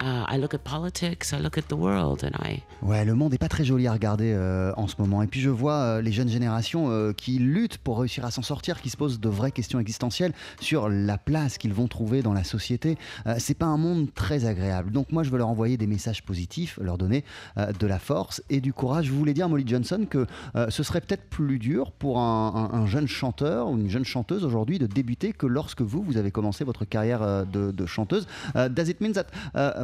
[0.00, 3.38] I look at politics, I look at the world, and I Ouais, le monde n'est
[3.38, 5.22] pas très joli à regarder euh, en ce moment.
[5.22, 8.42] Et puis je vois euh, les jeunes générations euh, qui luttent pour réussir à s'en
[8.42, 12.32] sortir, qui se posent de vraies questions existentielles sur la place qu'ils vont trouver dans
[12.32, 12.96] la société.
[13.26, 14.92] Euh, c'est pas un monde très agréable.
[14.92, 17.24] Donc moi, je veux leur envoyer des messages positifs, leur donner
[17.56, 19.06] euh, de la force et du courage.
[19.06, 22.78] Je voulais dire, Molly Johnson, que euh, ce serait peut-être plus dur pour un, un-
[22.78, 26.30] un jeune chanteur ou une jeune chanteuse aujourd'hui de débuter que lorsque vous, vous avez
[26.30, 28.26] commencé votre carrière de, de chanteuse.
[28.54, 29.26] Does it mean that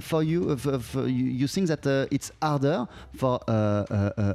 [0.05, 2.87] for you, uh, you, you think that uh, it's harder
[3.17, 4.35] for uh, uh, uh, uh,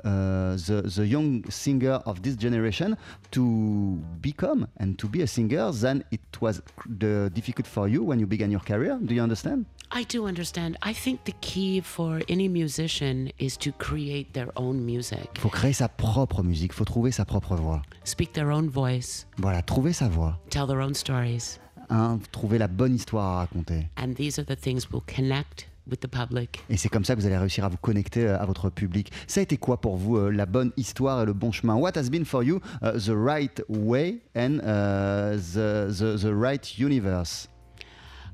[0.67, 2.97] the, the young singer of this generation
[3.32, 8.20] to become and to be a singer than it was the difficult for you when
[8.20, 8.97] you began your career?
[9.03, 9.65] Do you understand?
[9.91, 10.78] I do understand.
[10.84, 15.74] I think the key for any musician is to create their own music, Faut créer
[15.74, 17.82] sa propre musique, faut trouver sa propre voix.
[18.03, 21.59] speak their own voice, Voilà, trouver sa voix, tell their own stories.
[21.89, 23.87] Hein, trouver la bonne histoire à raconter.
[23.97, 26.63] And these are the things will connect with the public.
[26.69, 29.11] Et c'est comme ça que vous allez réussir à vous connecter euh, à votre public.
[29.27, 31.75] Ça a été quoi pour vous euh, la bonne histoire et le bon chemin?
[31.75, 36.77] What has been for you uh, the right way and uh, the, the, the right
[36.77, 37.47] universe?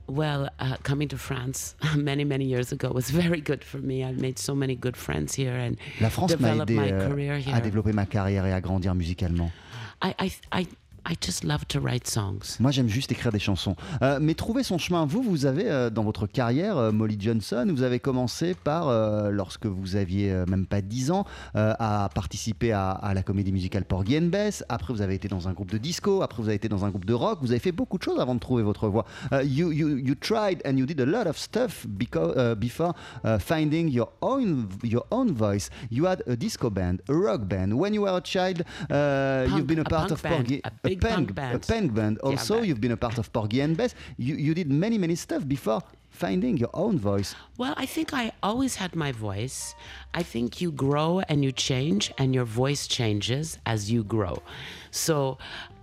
[0.07, 4.03] Well, uh, coming to France many, many years ago was very good for me.
[4.03, 7.07] I made so many good friends here and La France m'a developed aidé my euh,
[7.07, 9.51] career à développer ma carrière et à grandir musicalement.
[10.03, 10.67] I, I, I,
[11.07, 12.57] I just love to write songs.
[12.59, 13.75] Moi, j'aime juste écrire des chansons.
[14.01, 17.67] Euh, mais trouver son chemin, vous, vous avez euh, dans votre carrière, euh, Molly Johnson,
[17.69, 18.91] vous avez commencé par,
[19.31, 24.17] lorsque vous aviez même pas 10 ans, à participer à, à la comédie musicale Porgy
[24.17, 24.63] and Bess.
[24.69, 26.21] Après, vous avez été dans un groupe de disco.
[26.21, 27.39] Après, vous avez été dans un groupe de rock.
[27.41, 29.05] Vous avez fait beaucoup de choses avant de trouver votre voix.
[29.31, 32.93] Euh, you, you, you tried and you did a lot of stuff because, uh, before
[33.23, 35.69] uh, finding your own, your own voice.
[35.91, 37.73] You had a disco band, a rock band.
[37.73, 40.61] When you were a child, uh, Punk- you've been a, a part of band, Porgy,
[40.63, 41.55] a big punk band.
[41.55, 42.17] a punk band.
[42.19, 42.67] Also, band.
[42.67, 43.95] you've been a part of Porgy and Bess.
[44.17, 47.35] You, you did many, many stuff before finding your own voice.
[47.57, 49.75] Well, I think I always had my voice.
[50.13, 54.41] I think you grow and you change, and your voice changes as you grow.
[54.91, 55.37] So,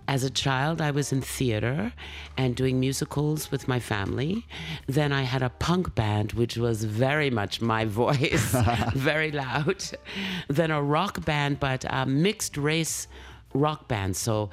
[0.07, 1.93] as a child, I was in theater
[2.37, 4.45] and doing musicals with my family.
[4.87, 8.55] Then I had a punk band, which was very much my voice,
[8.93, 9.83] very loud.
[10.49, 13.07] Then a rock band, but a mixed race
[13.53, 14.15] rock band.
[14.15, 14.49] So,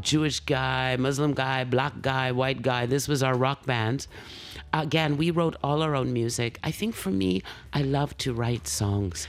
[0.00, 2.86] Jewish guy, Muslim guy, black guy, white guy.
[2.86, 4.06] This was our rock band.
[4.72, 6.58] Again, we wrote all our own music.
[6.62, 7.42] I think for me,
[7.72, 9.26] I love to write songs.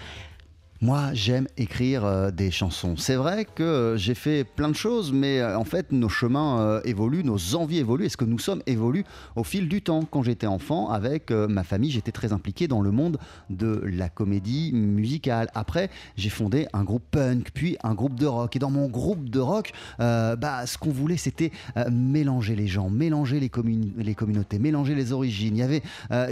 [0.81, 2.95] Moi, j'aime écrire euh, des chansons.
[2.95, 6.79] C'est vrai que euh, j'ai fait plein de choses, mais euh, en fait, nos chemins
[6.85, 9.03] évoluent, nos envies évoluent, et ce que nous sommes évoluent
[9.35, 10.05] au fil du temps.
[10.09, 13.17] Quand j'étais enfant, avec ma famille, j'étais très impliqué dans le monde
[13.49, 15.49] de la comédie musicale.
[15.53, 18.55] Après, j'ai fondé un groupe punk, puis un groupe de rock.
[18.55, 21.51] Et dans mon groupe de rock, bah, ce qu'on voulait, c'était
[21.91, 25.57] mélanger les gens, mélanger les, commun- les communautés, mélanger les origines.
[25.57, 25.59] Il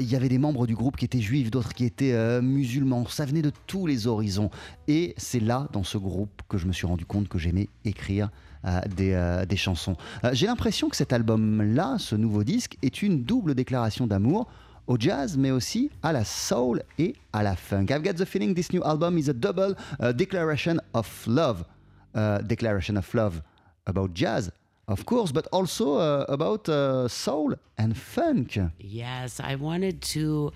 [0.09, 3.05] y, avait, des membres du groupe qui étaient juifs, d'autres qui étaient musulmans.
[3.07, 4.36] Ça venait de tous les horizons.
[4.87, 8.29] Et c'est là, dans ce groupe, que je me suis rendu compte que j'aimais écrire
[8.65, 9.95] euh, des, euh, des chansons.
[10.23, 14.47] Euh, J'ai l'impression que cet album-là, ce nouveau disque, est une double déclaration d'amour
[14.87, 17.87] au jazz, mais aussi à la soul et à la funk.
[17.89, 19.75] I've got the feeling this new album is a double
[20.15, 21.63] declaration of love.
[22.47, 23.41] Declaration of love
[23.85, 24.51] about jazz,
[24.87, 28.57] of course, but also uh, about uh, soul and funk.
[28.79, 30.51] Yes, I wanted to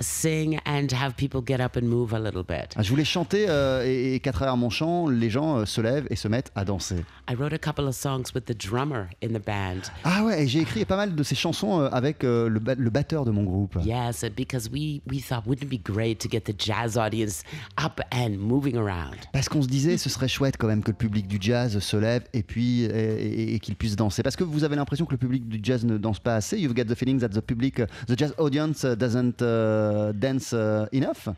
[0.00, 2.74] sing and have people get up and move a little bit.
[2.80, 6.06] Je voulais chanter euh, et, et qu'à travers mon chant, les gens euh, se lèvent
[6.08, 7.04] et se mettent à danser.
[7.28, 9.90] I wrote a couple of songs with the drummer in the band.
[10.04, 12.90] Ah ouais, et j'ai écrit pas mal de ces chansons euh, avec euh, le, le
[12.90, 13.76] batteur de mon groupe.
[13.84, 17.42] Yes, because we, we thought, wouldn't it be great to get the jazz audience
[17.84, 19.16] up and moving around?
[19.32, 21.96] Parce qu'on se disait, ce serait chouette quand même que le public du jazz se
[21.96, 24.22] lève et puis et, et- et qu'il puisse danser.
[24.22, 26.58] Parce que vous avez l'impression que le public du jazz ne danse pas assez.
[26.58, 30.52] You've got the feeling that the public, uh, the jazz audience uh, doesn't uh, dance
[30.52, 31.28] uh, enough?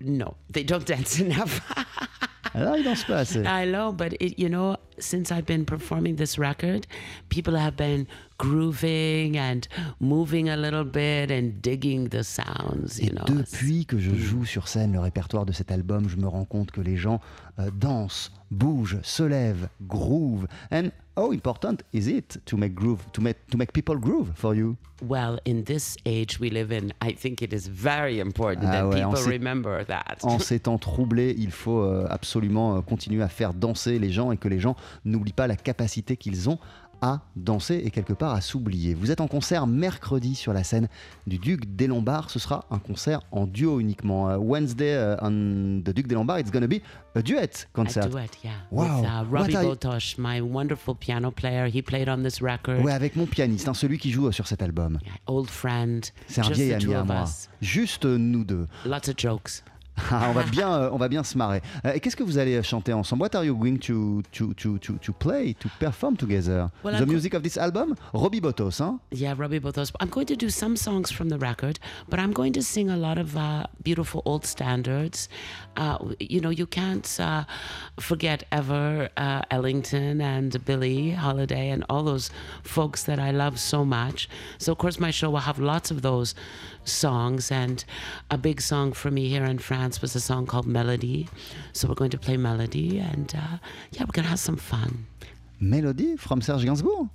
[0.00, 1.60] No, they don't dance enough.
[2.54, 3.40] Alors, ils dansent pas assez.
[3.40, 6.86] I know, but it, you know, since I've been performing this record,
[7.28, 8.06] people have been
[8.40, 9.60] grooving and
[10.00, 12.98] moving a little bit and digging the sounds.
[12.98, 16.16] You Et know, depuis que je joue sur scène le répertoire de cet album, je
[16.16, 17.20] me rends compte que les gens
[17.58, 20.46] euh, dansent, bougent, se lèvent, groove.
[20.72, 24.54] And how important is it to make groove, to make to make people groove for
[24.54, 24.76] you?
[25.02, 28.88] well, in this age we live in, I think it is very important Ah that
[28.88, 30.18] ouais, people remember that.
[30.22, 34.32] En ces temps troublés, il faut euh, absolument euh, continuer à faire danser les gens
[34.32, 36.58] et que les gens n'oublient pas la capacité qu'ils ont
[37.02, 38.94] à danser et quelque part à s'oublier.
[38.94, 40.88] Vous êtes en concert mercredi sur la scène
[41.26, 42.30] du Duc des Lombards.
[42.30, 44.30] Ce sera un concert en duo uniquement.
[44.30, 46.80] Euh, Wednesday euh, on the Duc des Lombards, it's gonna be
[47.14, 48.06] a duet concert.
[48.06, 48.50] It, yeah.
[48.70, 49.00] Wow.
[49.00, 51.66] With uh, Robbie you- my wonderful piano player.
[51.66, 52.82] He played on this record.
[52.84, 54.98] Ouais, avec mon pianiste, hein, celui qui joue euh, sur cet album.
[55.04, 56.04] Yeah, old friend.
[56.26, 57.24] C'est un just vieil ami à moi.
[57.24, 57.48] us.
[57.60, 58.66] Juste nous deux.
[58.84, 59.62] Lots of jokes.
[60.12, 61.62] Ah, on va bien, euh, on va bien se marrer.
[61.84, 64.52] Euh, et qu'est-ce que vous allez euh, chanter ensemble What are you going to to
[64.54, 68.40] to to, to play, to perform together Well, The I'm music of this album, Robbie
[68.40, 69.92] Botos, hein Yeah, Robbie Bothos.
[70.00, 71.78] I'm going to do some songs from the record,
[72.08, 75.28] but I'm going to sing a lot of uh, beautiful old standards.
[75.76, 77.44] Uh, you know, you can't uh,
[78.00, 82.30] forget ever uh, Ellington and Billie Holiday and all those
[82.62, 84.28] folks that I love so much.
[84.58, 86.34] So, of course, my show will have lots of those
[86.90, 87.50] songs.
[87.50, 87.84] And
[88.30, 91.28] a big song for me here in France was a song called Melody.
[91.72, 93.58] So we're going to play Melody, and uh,
[93.92, 95.06] yeah, we're going to have some fun.
[95.60, 97.10] Melody from Serge Gainsbourg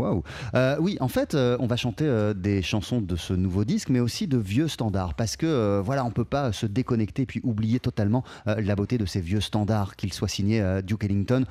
[0.00, 0.22] Waouh
[0.54, 3.88] Euh, Oui, en fait, euh, on va chanter euh, des chansons de ce nouveau disque,
[3.90, 7.40] mais aussi de vieux standards, parce que euh, voilà, on peut pas se déconnecter puis
[7.44, 11.44] oublier totalement la beauté de ces vieux standards, qu'ils soient signés Duke Ellington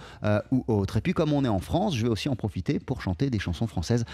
[0.51, 0.97] ou autres.
[0.97, 3.39] Et puis, comme on est en France, je vais aussi en profiter pour chanter des
[3.39, 4.05] chansons françaises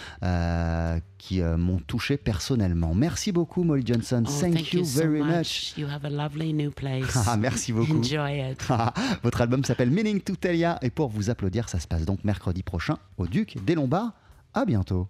[1.18, 2.94] qui m'ont touché personnellement.
[2.94, 4.24] Merci beaucoup, Molly Johnson.
[4.28, 5.38] Oh, thank, you, very much.
[5.38, 5.74] much.
[5.78, 7.16] You have a lovely new place.
[7.28, 7.98] Ah, merci beaucoup.
[7.98, 8.62] Enjoy it.
[9.24, 12.62] Votre album s'appelle Meaning to Telia et pour vous applaudir, ça se passe donc mercredi
[12.64, 14.14] prochain au Duc des Lombards.
[14.56, 15.08] À bientôt.